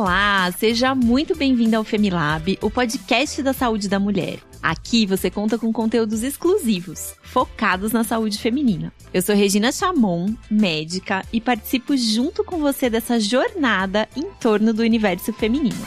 Olá, 0.00 0.50
seja 0.52 0.94
muito 0.94 1.36
bem-vindo 1.36 1.76
ao 1.76 1.84
Femilab, 1.84 2.58
o 2.62 2.70
podcast 2.70 3.42
da 3.42 3.52
saúde 3.52 3.86
da 3.86 4.00
mulher. 4.00 4.38
Aqui 4.62 5.04
você 5.04 5.30
conta 5.30 5.58
com 5.58 5.70
conteúdos 5.70 6.22
exclusivos, 6.22 7.14
focados 7.22 7.92
na 7.92 8.02
saúde 8.02 8.38
feminina. 8.38 8.90
Eu 9.12 9.20
sou 9.20 9.34
Regina 9.34 9.70
Chamon, 9.70 10.34
médica, 10.50 11.22
e 11.30 11.38
participo 11.38 11.94
junto 11.98 12.42
com 12.42 12.60
você 12.60 12.88
dessa 12.88 13.20
jornada 13.20 14.08
em 14.16 14.24
torno 14.40 14.72
do 14.72 14.80
universo 14.80 15.34
feminino. 15.34 15.86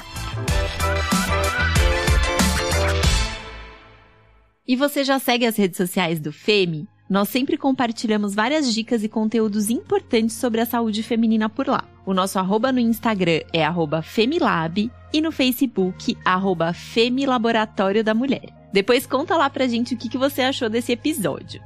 E 4.68 4.76
você 4.76 5.04
já 5.04 5.18
segue 5.18 5.48
as 5.48 5.58
redes 5.58 5.78
sociais 5.78 6.20
do 6.20 6.32
Femi? 6.32 6.88
Nós 7.10 7.30
sempre 7.30 7.58
compartilhamos 7.58 8.34
várias 8.34 8.74
dicas 8.74 9.04
e 9.04 9.10
conteúdos 9.10 9.70
importantes 9.70 10.36
sobre 10.36 10.62
a 10.62 10.66
saúde 10.66 11.04
feminina 11.04 11.50
por 11.50 11.68
lá. 11.68 11.84
O 12.06 12.14
nosso 12.14 12.40
arroba 12.40 12.72
no 12.72 12.80
Instagram 12.80 13.42
é 13.52 13.64
arroba 13.64 14.02
Femilab 14.02 14.90
e 15.14 15.22
no 15.22 15.32
Facebook, 15.32 16.18
arroba 16.26 16.74
Femilaboratório 16.74 18.04
da 18.04 18.14
Mulher. 18.14 18.50
Depois 18.72 19.06
conta 19.06 19.38
lá 19.38 19.50
pra 19.50 19.68
gente 19.68 19.94
o 19.94 19.98
que, 19.98 20.10
que 20.10 20.18
você 20.18 20.42
achou 20.42 20.70
desse 20.70 20.92
episódio. 20.92 21.62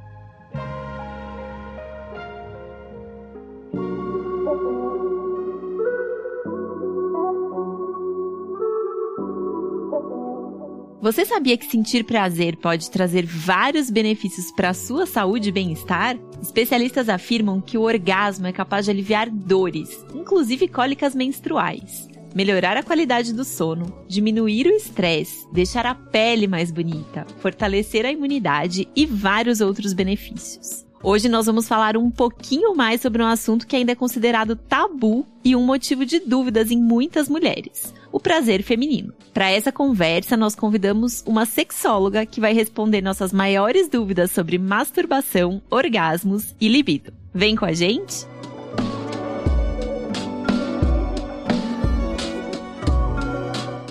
Você 11.00 11.24
sabia 11.24 11.56
que 11.56 11.70
sentir 11.70 12.02
prazer 12.02 12.56
pode 12.56 12.90
trazer 12.90 13.24
vários 13.24 13.88
benefícios 13.88 14.50
para 14.50 14.70
a 14.70 14.74
sua 14.74 15.06
saúde 15.06 15.48
e 15.48 15.52
bem-estar? 15.52 16.18
Especialistas 16.42 17.08
afirmam 17.08 17.60
que 17.60 17.78
o 17.78 17.82
orgasmo 17.82 18.48
é 18.48 18.52
capaz 18.52 18.84
de 18.84 18.90
aliviar 18.90 19.30
dores, 19.30 20.04
inclusive 20.12 20.66
cólicas 20.66 21.14
menstruais, 21.14 22.08
melhorar 22.34 22.76
a 22.76 22.82
qualidade 22.82 23.32
do 23.32 23.44
sono, 23.44 23.94
diminuir 24.08 24.66
o 24.66 24.74
estresse, 24.74 25.46
deixar 25.52 25.86
a 25.86 25.94
pele 25.94 26.48
mais 26.48 26.72
bonita, 26.72 27.24
fortalecer 27.38 28.04
a 28.04 28.10
imunidade 28.10 28.88
e 28.96 29.06
vários 29.06 29.60
outros 29.60 29.92
benefícios. 29.92 30.84
Hoje 31.00 31.28
nós 31.28 31.46
vamos 31.46 31.68
falar 31.68 31.96
um 31.96 32.10
pouquinho 32.10 32.74
mais 32.74 33.00
sobre 33.00 33.22
um 33.22 33.26
assunto 33.26 33.68
que 33.68 33.76
ainda 33.76 33.92
é 33.92 33.94
considerado 33.94 34.56
tabu 34.56 35.24
e 35.44 35.54
um 35.54 35.64
motivo 35.64 36.04
de 36.04 36.18
dúvidas 36.18 36.72
em 36.72 36.82
muitas 36.82 37.28
mulheres: 37.28 37.94
o 38.10 38.20
prazer 38.20 38.62
feminino. 38.62 39.12
Para 39.32 39.50
essa 39.50 39.70
conversa, 39.70 40.36
nós 40.36 40.54
convidamos 40.54 41.22
uma 41.26 41.46
sexóloga 41.46 42.26
que 42.26 42.40
vai 42.40 42.52
responder 42.52 43.00
nossas 43.02 43.32
maiores 43.32 43.88
dúvidas 43.88 44.30
sobre 44.30 44.58
masturbação, 44.58 45.62
orgasmos 45.70 46.54
e 46.60 46.68
libido. 46.68 47.12
Vem 47.32 47.54
com 47.54 47.64
a 47.64 47.72
gente? 47.72 48.26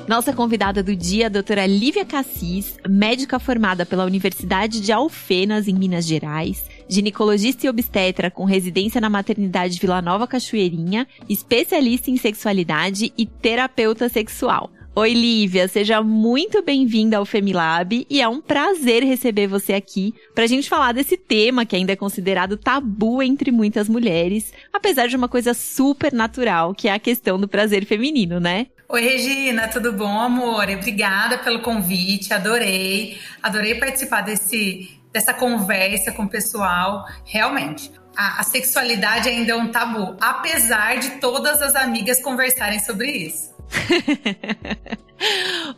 Nossa 0.07 0.31
convidada 0.31 0.81
do 0.81 0.95
dia, 0.95 1.25
a 1.25 1.29
doutora 1.29 1.65
Lívia 1.67 2.05
Cassis, 2.05 2.77
médica 2.87 3.39
formada 3.39 3.85
pela 3.85 4.05
Universidade 4.05 4.79
de 4.79 4.89
Alfenas, 4.93 5.67
em 5.67 5.73
Minas 5.73 6.07
Gerais, 6.07 6.63
ginecologista 6.87 7.65
e 7.65 7.69
obstetra 7.69 8.31
com 8.31 8.45
residência 8.45 9.01
na 9.01 9.09
maternidade 9.09 9.79
Vila 9.79 10.01
Nova 10.01 10.27
Cachoeirinha, 10.27 11.07
especialista 11.27 12.09
em 12.09 12.17
sexualidade 12.17 13.13
e 13.17 13.25
terapeuta 13.25 14.09
sexual. 14.09 14.71
Oi, 14.95 15.13
Lívia, 15.13 15.67
seja 15.67 16.01
muito 16.01 16.63
bem-vinda 16.63 17.17
ao 17.17 17.25
Femilab 17.25 18.07
e 18.09 18.19
é 18.19 18.27
um 18.27 18.41
prazer 18.41 19.03
receber 19.03 19.45
você 19.45 19.73
aqui 19.73 20.11
para 20.33 20.45
a 20.45 20.47
gente 20.47 20.67
falar 20.67 20.91
desse 20.91 21.15
tema 21.15 21.67
que 21.67 21.75
ainda 21.75 21.93
é 21.93 21.95
considerado 21.95 22.57
tabu 22.57 23.21
entre 23.21 23.51
muitas 23.51 23.87
mulheres, 23.87 24.51
apesar 24.73 25.07
de 25.07 25.15
uma 25.15 25.27
coisa 25.27 25.53
super 25.53 26.11
natural, 26.11 26.73
que 26.73 26.87
é 26.87 26.93
a 26.93 26.97
questão 26.97 27.39
do 27.39 27.47
prazer 27.47 27.85
feminino, 27.85 28.39
né? 28.39 28.65
Oi, 28.89 29.01
Regina, 29.01 29.67
tudo 29.67 29.93
bom, 29.93 30.19
amor? 30.19 30.67
Obrigada 30.67 31.37
pelo 31.37 31.59
convite, 31.59 32.33
adorei. 32.33 33.19
Adorei 33.43 33.75
participar 33.75 34.21
desse, 34.21 34.89
dessa 35.17 35.33
conversa 35.33 36.11
com 36.11 36.23
o 36.23 36.29
pessoal. 36.29 37.07
Realmente, 37.25 37.91
a, 38.15 38.39
a 38.39 38.43
sexualidade 38.43 39.27
ainda 39.27 39.53
é 39.53 39.55
um 39.55 39.71
tabu, 39.71 40.15
apesar 40.21 40.99
de 40.99 41.09
todas 41.19 41.59
as 41.59 41.75
amigas 41.75 42.21
conversarem 42.21 42.79
sobre 42.79 43.09
isso. 43.11 43.56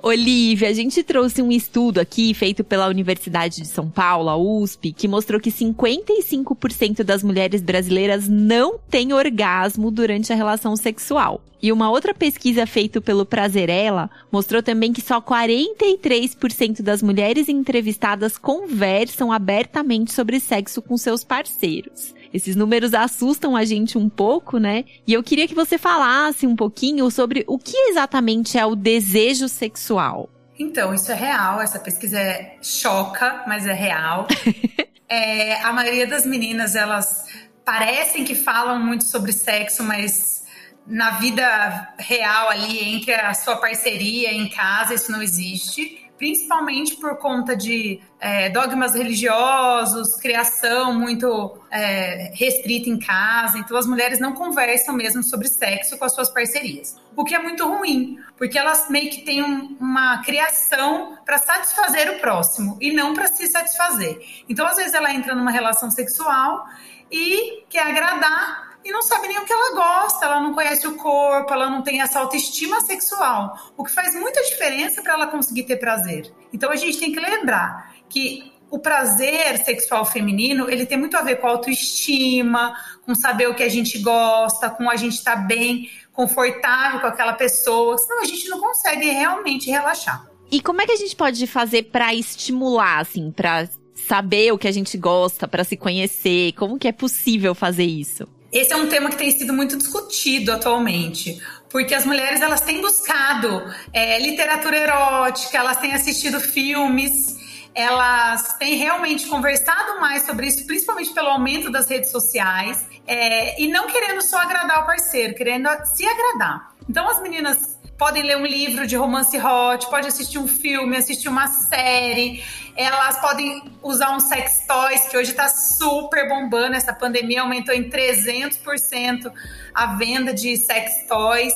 Olivia, 0.01 0.69
a 0.69 0.73
gente 0.73 1.01
trouxe 1.03 1.41
um 1.41 1.51
estudo 1.51 1.99
aqui 1.99 2.33
feito 2.33 2.63
pela 2.63 2.87
Universidade 2.87 3.61
de 3.61 3.67
São 3.67 3.89
Paulo, 3.89 4.29
a 4.29 4.37
USP, 4.37 4.91
que 4.91 5.07
mostrou 5.07 5.39
que 5.39 5.51
55% 5.51 7.03
das 7.03 7.23
mulheres 7.23 7.61
brasileiras 7.61 8.27
não 8.27 8.77
têm 8.89 9.13
orgasmo 9.13 9.89
durante 9.89 10.31
a 10.31 10.35
relação 10.35 10.75
sexual. 10.75 11.41
E 11.61 11.71
uma 11.73 11.89
outra 11.89 12.13
pesquisa 12.13 12.65
feita 12.65 13.01
pelo 13.01 13.25
Prazerela 13.25 14.09
mostrou 14.31 14.63
também 14.63 14.93
que 14.93 15.01
só 15.01 15.19
43% 15.21 16.81
das 16.81 17.01
mulheres 17.01 17.49
entrevistadas 17.49 18.37
conversam 18.37 19.31
abertamente 19.31 20.13
sobre 20.13 20.39
sexo 20.39 20.81
com 20.81 20.95
seus 20.97 21.23
parceiros. 21.23 22.13
Esses 22.33 22.55
números 22.55 22.93
assustam 22.93 23.55
a 23.55 23.65
gente 23.65 23.97
um 23.97 24.07
pouco, 24.07 24.57
né? 24.57 24.85
E 25.05 25.13
eu 25.13 25.23
queria 25.23 25.47
que 25.47 25.55
você 25.55 25.77
falasse 25.77 26.45
um 26.45 26.55
pouquinho 26.55 27.09
sobre 27.09 27.43
o 27.47 27.57
que 27.57 27.78
exatamente 27.87 28.57
é 28.57 28.65
o 28.65 28.75
desejo 28.75 29.47
sexual. 29.47 30.29
Então, 30.57 30.93
isso 30.93 31.11
é 31.11 31.15
real, 31.15 31.61
essa 31.61 31.79
pesquisa 31.79 32.19
é 32.19 32.57
choca, 32.61 33.43
mas 33.47 33.65
é 33.65 33.73
real. 33.73 34.27
é, 35.07 35.61
a 35.61 35.71
maioria 35.71 36.05
das 36.05 36.25
meninas, 36.25 36.75
elas 36.75 37.25
parecem 37.63 38.25
que 38.25 38.35
falam 38.35 38.77
muito 38.79 39.05
sobre 39.05 39.31
sexo, 39.31 39.83
mas 39.83 40.43
na 40.85 41.11
vida 41.11 41.93
real 41.97 42.49
ali, 42.49 42.95
entre 42.95 43.13
a 43.13 43.33
sua 43.33 43.57
parceria 43.57 44.33
em 44.33 44.49
casa, 44.49 44.93
isso 44.93 45.11
não 45.11 45.21
existe 45.21 46.08
principalmente 46.19 46.97
por 46.97 47.17
conta 47.17 47.55
de 47.55 48.01
é, 48.19 48.49
dogmas 48.49 48.93
religiosos, 48.93 50.17
criação 50.17 50.93
muito 50.93 51.57
é, 51.71 52.33
restrita 52.35 52.89
em 52.89 52.99
casa. 52.99 53.57
Então, 53.57 53.77
as 53.77 53.87
mulheres 53.87 54.19
não 54.19 54.33
conversam 54.33 54.93
mesmo 54.93 55.23
sobre 55.23 55.47
sexo 55.47 55.97
com 55.97 56.03
as 56.03 56.13
suas 56.13 56.29
parcerias. 56.29 56.97
O 57.15 57.23
que 57.23 57.33
é 57.33 57.39
muito 57.39 57.65
ruim, 57.65 58.19
porque 58.37 58.59
elas 58.59 58.89
meio 58.89 59.09
que 59.09 59.21
têm 59.21 59.41
um, 59.41 59.77
uma 59.79 60.21
criação 60.21 61.17
para 61.25 61.37
satisfazer 61.37 62.11
o 62.11 62.19
próximo 62.19 62.77
e 62.81 62.91
não 62.91 63.13
para 63.13 63.27
se 63.27 63.47
satisfazer. 63.47 64.19
Então, 64.49 64.67
às 64.67 64.75
vezes, 64.75 64.93
ela 64.93 65.13
entra 65.13 65.33
numa 65.33 65.51
relação 65.51 65.89
sexual 65.89 66.67
e 67.09 67.63
quer 67.69 67.87
agradar 67.87 68.68
e 68.83 68.91
não 68.91 69.01
sabe 69.01 69.27
nem 69.27 69.39
o 69.39 69.45
que 69.45 69.53
ela 69.53 69.75
gosta, 69.75 70.25
ela 70.25 70.39
não 70.39 70.53
conhece 70.53 70.87
o 70.87 70.95
corpo, 70.95 71.53
ela 71.53 71.69
não 71.69 71.81
tem 71.81 72.01
essa 72.01 72.19
autoestima 72.19 72.81
sexual, 72.81 73.55
o 73.77 73.83
que 73.83 73.91
faz 73.91 74.15
muita 74.15 74.41
diferença 74.43 75.01
para 75.01 75.13
ela 75.13 75.27
conseguir 75.27 75.63
ter 75.63 75.77
prazer. 75.77 76.31
Então 76.53 76.71
a 76.71 76.75
gente 76.75 76.97
tem 76.97 77.11
que 77.11 77.19
lembrar 77.19 77.93
que 78.07 78.53
o 78.71 78.79
prazer 78.79 79.57
sexual 79.63 80.05
feminino, 80.05 80.69
ele 80.69 80.85
tem 80.85 80.97
muito 80.97 81.17
a 81.17 81.21
ver 81.21 81.37
com 81.37 81.47
autoestima, 81.47 82.75
com 83.03 83.15
saber 83.15 83.49
o 83.49 83.55
que 83.55 83.63
a 83.63 83.69
gente 83.69 83.97
gosta, 83.99 84.69
com 84.69 84.89
a 84.89 84.95
gente 84.95 85.15
estar 85.15 85.35
tá 85.35 85.41
bem, 85.41 85.89
confortável 86.13 86.99
com 86.99 87.07
aquela 87.07 87.33
pessoa, 87.33 87.97
senão 87.97 88.21
a 88.21 88.25
gente 88.25 88.47
não 88.47 88.59
consegue 88.59 89.09
realmente 89.09 89.69
relaxar. 89.69 90.27
E 90.51 90.61
como 90.61 90.81
é 90.81 90.85
que 90.85 90.91
a 90.91 90.97
gente 90.97 91.15
pode 91.15 91.45
fazer 91.47 91.83
para 91.83 92.13
estimular, 92.13 92.99
assim, 92.99 93.31
para 93.31 93.69
saber 93.95 94.51
o 94.51 94.57
que 94.57 94.67
a 94.67 94.71
gente 94.71 94.97
gosta, 94.97 95.47
para 95.47 95.63
se 95.63 95.77
conhecer? 95.77 96.53
Como 96.53 96.77
que 96.77 96.87
é 96.87 96.91
possível 96.91 97.53
fazer 97.53 97.85
isso? 97.85 98.27
Esse 98.51 98.73
é 98.73 98.75
um 98.75 98.87
tema 98.87 99.09
que 99.09 99.17
tem 99.17 99.29
sido 99.31 99.53
muito 99.53 99.77
discutido 99.77 100.51
atualmente, 100.51 101.41
porque 101.69 101.93
as 101.93 102.05
mulheres 102.05 102.41
elas 102.41 102.61
têm 102.61 102.81
buscado 102.81 103.63
é, 103.93 104.19
literatura 104.19 104.75
erótica, 104.75 105.57
elas 105.57 105.77
têm 105.77 105.93
assistido 105.93 106.39
filmes, 106.39 107.37
elas 107.75 108.53
têm 108.57 108.75
realmente 108.75 109.27
conversado 109.27 109.99
mais 110.01 110.23
sobre 110.23 110.47
isso, 110.47 110.65
principalmente 110.65 111.13
pelo 111.13 111.27
aumento 111.27 111.71
das 111.71 111.87
redes 111.87 112.09
sociais, 112.09 112.85
é, 113.05 113.61
e 113.61 113.67
não 113.67 113.87
querendo 113.87 114.21
só 114.21 114.39
agradar 114.39 114.83
o 114.83 114.85
parceiro, 114.85 115.35
querendo 115.35 115.69
se 115.85 116.05
agradar. 116.05 116.73
Então 116.89 117.07
as 117.07 117.21
meninas 117.21 117.78
podem 117.99 118.23
ler 118.23 118.37
um 118.37 118.45
livro 118.45 118.87
de 118.87 118.95
romance 118.95 119.37
hot, 119.37 119.89
pode 119.89 120.07
assistir 120.07 120.39
um 120.39 120.47
filme, 120.47 120.95
assistir 120.95 121.27
uma 121.27 121.47
série, 121.47 122.41
elas 122.73 123.19
podem 123.19 123.61
usar 123.83 124.15
um 124.15 124.21
sex 124.21 124.65
toys, 124.65 125.01
que 125.09 125.17
hoje 125.17 125.31
está 125.31 125.49
super 125.49 126.29
bombando, 126.29 126.75
essa 126.75 126.93
pandemia 126.93 127.41
aumentou 127.41 127.75
em 127.75 127.89
300% 127.89 129.29
a 129.75 129.97
venda 129.97 130.33
de 130.33 130.55
sex 130.55 131.07
toys, 131.09 131.53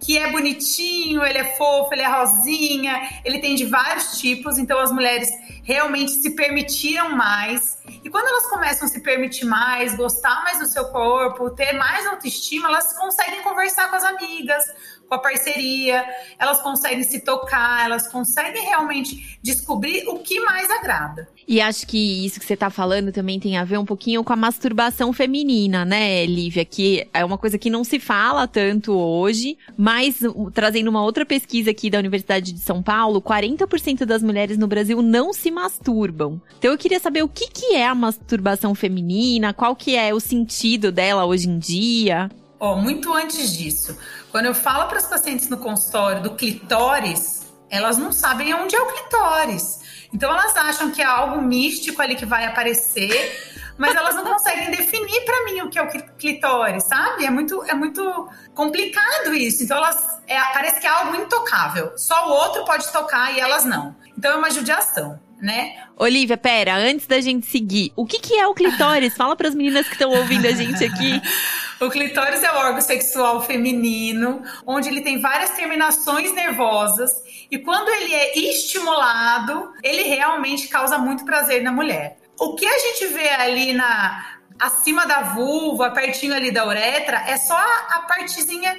que 0.00 0.18
é 0.18 0.30
bonitinho, 0.32 1.24
ele 1.24 1.38
é 1.38 1.56
fofo, 1.56 1.94
ele 1.94 2.02
é 2.02 2.08
rosinha, 2.08 3.20
ele 3.24 3.38
tem 3.38 3.54
de 3.54 3.64
vários 3.64 4.18
tipos, 4.18 4.58
então 4.58 4.80
as 4.80 4.90
mulheres 4.90 5.30
realmente 5.62 6.12
se 6.12 6.30
permitiram 6.30 7.10
mais. 7.10 7.78
E 8.04 8.08
quando 8.08 8.28
elas 8.28 8.46
começam 8.46 8.86
a 8.86 8.90
se 8.90 9.00
permitir 9.00 9.44
mais, 9.44 9.96
gostar 9.96 10.44
mais 10.44 10.60
do 10.60 10.66
seu 10.66 10.86
corpo, 10.86 11.50
ter 11.50 11.72
mais 11.72 12.06
autoestima, 12.06 12.68
elas 12.68 12.96
conseguem 12.96 13.42
conversar 13.42 13.88
com 13.88 13.96
as 13.96 14.04
amigas, 14.04 14.64
com 15.08 15.14
a 15.14 15.18
parceria, 15.18 16.04
elas 16.38 16.60
conseguem 16.60 17.04
se 17.04 17.20
tocar, 17.20 17.84
elas 17.84 18.08
conseguem 18.08 18.62
realmente 18.62 19.38
descobrir 19.42 20.06
o 20.08 20.18
que 20.18 20.40
mais 20.40 20.70
agrada. 20.70 21.28
E 21.46 21.60
acho 21.60 21.86
que 21.86 22.26
isso 22.26 22.40
que 22.40 22.46
você 22.46 22.54
está 22.54 22.70
falando 22.70 23.12
também 23.12 23.38
tem 23.38 23.56
a 23.56 23.64
ver 23.64 23.78
um 23.78 23.84
pouquinho 23.84 24.24
com 24.24 24.32
a 24.32 24.36
masturbação 24.36 25.12
feminina, 25.12 25.84
né, 25.84 26.26
Lívia? 26.26 26.64
Que 26.64 27.06
é 27.14 27.24
uma 27.24 27.38
coisa 27.38 27.56
que 27.56 27.70
não 27.70 27.84
se 27.84 28.00
fala 28.00 28.48
tanto 28.48 28.92
hoje, 28.92 29.56
mas 29.76 30.20
trazendo 30.52 30.88
uma 30.88 31.02
outra 31.02 31.24
pesquisa 31.24 31.70
aqui 31.70 31.88
da 31.88 31.98
Universidade 31.98 32.52
de 32.52 32.60
São 32.60 32.82
Paulo, 32.82 33.22
40% 33.22 34.04
das 34.04 34.22
mulheres 34.22 34.58
no 34.58 34.66
Brasil 34.66 35.00
não 35.00 35.32
se 35.32 35.50
masturbam. 35.50 36.40
Então 36.58 36.72
eu 36.72 36.78
queria 36.78 36.98
saber 36.98 37.22
o 37.22 37.28
que, 37.28 37.48
que 37.48 37.74
é 37.74 37.86
a 37.86 37.94
masturbação 37.94 38.74
feminina, 38.74 39.54
qual 39.54 39.76
que 39.76 39.94
é 39.94 40.12
o 40.12 40.18
sentido 40.18 40.90
dela 40.90 41.24
hoje 41.24 41.48
em 41.48 41.58
dia. 41.58 42.28
Ó, 42.58 42.72
oh, 42.72 42.76
muito 42.76 43.12
antes 43.12 43.56
disso, 43.56 43.96
quando 44.36 44.44
eu 44.44 44.54
falo 44.54 44.86
para 44.86 44.98
as 44.98 45.06
pacientes 45.06 45.48
no 45.48 45.56
consultório 45.56 46.22
do 46.22 46.34
clitóris, 46.34 47.50
elas 47.70 47.96
não 47.96 48.12
sabem 48.12 48.52
onde 48.52 48.76
é 48.76 48.78
o 48.82 48.86
clitóris. 48.86 49.80
Então 50.12 50.30
elas 50.30 50.54
acham 50.54 50.90
que 50.90 51.00
é 51.00 51.06
algo 51.06 51.40
místico 51.40 52.02
ali 52.02 52.14
que 52.14 52.26
vai 52.26 52.44
aparecer, 52.44 53.64
mas 53.78 53.96
elas 53.96 54.14
não 54.14 54.24
conseguem 54.24 54.70
definir 54.70 55.24
para 55.24 55.44
mim 55.46 55.62
o 55.62 55.70
que 55.70 55.78
é 55.78 55.82
o 55.82 55.88
clitóris, 56.18 56.84
sabe? 56.84 57.24
É 57.24 57.30
muito, 57.30 57.64
é 57.64 57.72
muito 57.72 58.28
complicado 58.54 59.32
isso. 59.32 59.62
Então 59.62 59.78
elas 59.78 60.20
é, 60.26 60.38
parece 60.52 60.80
que 60.80 60.86
é 60.86 60.90
algo 60.90 61.16
intocável. 61.16 61.96
Só 61.96 62.28
o 62.28 62.32
outro 62.32 62.62
pode 62.66 62.86
tocar 62.92 63.34
e 63.34 63.40
elas 63.40 63.64
não. 63.64 63.96
Então 64.18 64.32
é 64.32 64.36
uma 64.36 64.50
judiação 64.50 65.18
né? 65.40 65.74
Olivia, 65.96 66.36
pera, 66.36 66.76
antes 66.76 67.06
da 67.06 67.20
gente 67.20 67.46
seguir, 67.46 67.92
o 67.94 68.06
que, 68.06 68.18
que 68.18 68.34
é 68.34 68.46
o 68.46 68.54
clitóris? 68.54 69.14
Fala 69.14 69.36
para 69.36 69.48
as 69.48 69.54
meninas 69.54 69.86
que 69.86 69.92
estão 69.92 70.10
ouvindo 70.10 70.46
a 70.46 70.52
gente 70.52 70.82
aqui. 70.84 71.20
o 71.80 71.90
clitóris 71.90 72.42
é 72.42 72.50
o 72.50 72.56
órgão 72.56 72.80
sexual 72.80 73.42
feminino, 73.42 74.42
onde 74.66 74.88
ele 74.88 75.02
tem 75.02 75.20
várias 75.20 75.50
terminações 75.50 76.32
nervosas 76.32 77.12
e 77.50 77.58
quando 77.58 77.88
ele 77.88 78.14
é 78.14 78.38
estimulado, 78.38 79.72
ele 79.82 80.02
realmente 80.02 80.68
causa 80.68 80.98
muito 80.98 81.24
prazer 81.24 81.62
na 81.62 81.70
mulher. 81.70 82.18
O 82.38 82.54
que 82.54 82.66
a 82.66 82.78
gente 82.78 83.06
vê 83.06 83.28
ali 83.28 83.72
na 83.72 84.36
acima 84.58 85.06
da 85.06 85.20
vulva, 85.20 85.90
pertinho 85.90 86.34
ali 86.34 86.50
da 86.50 86.66
uretra, 86.66 87.18
é 87.28 87.36
só 87.36 87.54
a, 87.54 88.00
partezinha 88.08 88.76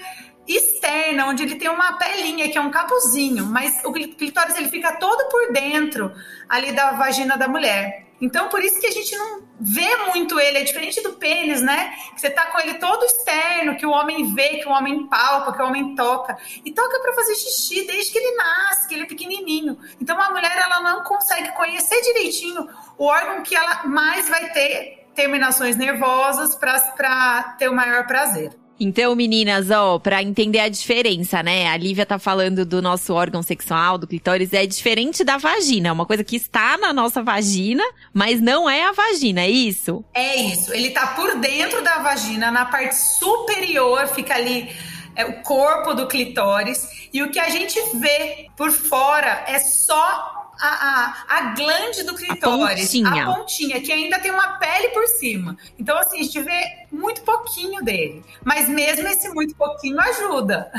externa, 0.48 1.28
onde 1.28 1.44
ele 1.44 1.56
tem 1.56 1.70
uma 1.70 1.94
pelinha, 1.94 2.50
que 2.50 2.58
é 2.58 2.62
um 2.62 2.72
capuzinho, 2.72 3.46
mas 3.46 3.84
o 3.84 3.92
clitóris 3.92 4.58
ele 4.58 4.70
fica 4.70 4.94
todo 4.94 5.30
por 5.30 5.52
dentro 5.52 6.12
ali 6.50 6.72
da 6.72 6.92
vagina 6.92 7.38
da 7.38 7.48
mulher. 7.48 8.08
Então, 8.20 8.50
por 8.50 8.64
isso 8.64 8.80
que 8.80 8.88
a 8.88 8.92
gente 8.92 9.16
não 9.16 9.47
vê 9.60 9.96
muito 10.08 10.40
ele, 10.40 10.60
é 10.60 10.64
diferente 10.64 11.02
do 11.02 11.14
pênis, 11.14 11.62
né? 11.62 11.96
Você 12.16 12.30
tá 12.30 12.46
com 12.48 12.60
ele 12.60 12.76
todo 12.76 13.06
externo, 13.06 13.76
que 13.76 13.86
o 13.86 13.92
homem 13.92 14.34
vê, 14.34 14.58
que 14.58 14.68
o 14.68 14.72
homem 14.72 15.08
palpa, 15.08 15.54
que 15.54 15.62
o 15.62 15.66
homem 15.66 15.96
toca. 15.96 16.38
E 16.64 16.72
toca 16.72 17.00
para 17.00 17.14
fazer 17.14 17.36
xixi 17.36 17.86
desde 17.86 18.12
que 18.12 18.18
ele 18.20 18.36
nasce, 18.36 18.88
que 18.88 18.96
ele 18.96 19.04
é 19.04 19.08
pequenininho. 19.08 19.78
Então, 20.00 20.20
a 20.22 20.30
mulher, 20.30 20.56
ela 20.58 20.82
não 20.82 21.04
consegue 21.04 21.52
conhecer 21.54 22.02
direitinho 22.02 22.68
o 22.98 23.06
órgão 23.06 23.44
que 23.44 23.56
ela 23.56 23.84
mais 23.86 24.30
vai 24.30 24.52
ter 24.52 25.08
terminações 25.16 25.76
nervosas 25.76 26.56
para 26.56 27.56
ter 27.58 27.70
o 27.70 27.74
maior 27.74 28.06
prazer. 28.06 28.52
Então, 28.80 29.16
meninas, 29.16 29.72
ó, 29.72 29.98
pra 29.98 30.22
entender 30.22 30.60
a 30.60 30.70
diferença, 30.70 31.42
né? 31.42 31.68
A 31.68 31.76
Lívia 31.76 32.06
tá 32.06 32.20
falando 32.20 32.64
do 32.64 32.80
nosso 32.80 33.14
órgão 33.14 33.42
sexual, 33.42 33.98
do 33.98 34.06
clitóris, 34.06 34.54
é 34.54 34.68
diferente 34.68 35.24
da 35.24 35.38
vagina. 35.38 35.90
É 35.90 35.92
uma 35.92 36.06
coisa 36.06 36.24
que 36.24 36.36
está 36.36 36.78
na 36.78 36.94
nossa 36.94 37.24
vagina, 37.24 37.84
mas 38.14 38.40
não 38.40 38.70
é 38.70 38.84
a 38.84 38.92
vagina, 38.92 39.42
é 39.42 39.50
isso? 39.50 40.06
É 40.14 40.36
isso. 40.36 40.72
Ele 40.74 40.92
tá 40.92 41.08
por 41.08 41.40
dentro 41.40 41.84
da 41.84 42.00
vagina, 42.00 42.52
na 42.52 42.66
parte 42.66 42.96
superior, 42.96 44.08
fica 44.10 44.36
ali 44.36 44.70
é, 45.16 45.26
o 45.26 45.42
corpo 45.42 45.96
do 45.96 46.08
clitóris. 46.08 47.10
E 47.12 47.24
o 47.24 47.32
que 47.32 47.40
a 47.40 47.50
gente 47.50 47.80
vê 47.96 48.48
por 48.56 48.72
fora 48.72 49.44
é 49.48 49.58
só 49.58 50.37
a, 50.60 51.26
a, 51.30 51.38
a 51.38 51.42
glande 51.56 52.04
do 52.04 52.16
clitóris, 52.16 52.84
a 52.84 53.04
pontinha. 53.04 53.24
a 53.24 53.36
pontinha, 53.36 53.82
que 53.82 53.92
ainda 53.92 54.20
tem 54.20 54.32
uma 54.32 54.58
pele 54.58 54.90
por 54.90 55.06
cima. 55.08 55.58
Então, 55.80 55.98
assim, 55.98 56.20
a 56.20 56.24
gente 56.24 56.42
vê 56.42 56.62
muito 56.92 57.22
pouquinho 57.22 57.84
dele. 57.84 58.24
Mas 58.44 58.68
mesmo 58.68 59.08
esse 59.08 59.30
muito 59.30 59.56
pouquinho 59.56 60.00
ajuda. 60.00 60.72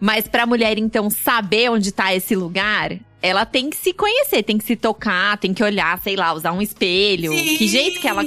Mas 0.00 0.28
pra 0.28 0.46
mulher, 0.46 0.78
então, 0.78 1.08
saber 1.08 1.70
onde 1.70 1.90
tá 1.90 2.14
esse 2.14 2.34
lugar, 2.34 2.98
ela 3.22 3.46
tem 3.46 3.70
que 3.70 3.76
se 3.76 3.92
conhecer, 3.94 4.42
tem 4.42 4.58
que 4.58 4.64
se 4.64 4.76
tocar, 4.76 5.38
tem 5.38 5.54
que 5.54 5.62
olhar, 5.62 5.98
sei 6.00 6.14
lá, 6.14 6.32
usar 6.34 6.52
um 6.52 6.60
espelho. 6.60 7.32
Sim. 7.32 7.56
Que 7.56 7.66
jeito 7.66 8.00
que 8.00 8.06
ela 8.06 8.22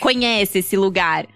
conhece 0.00 0.60
esse 0.60 0.76
lugar? 0.76 1.26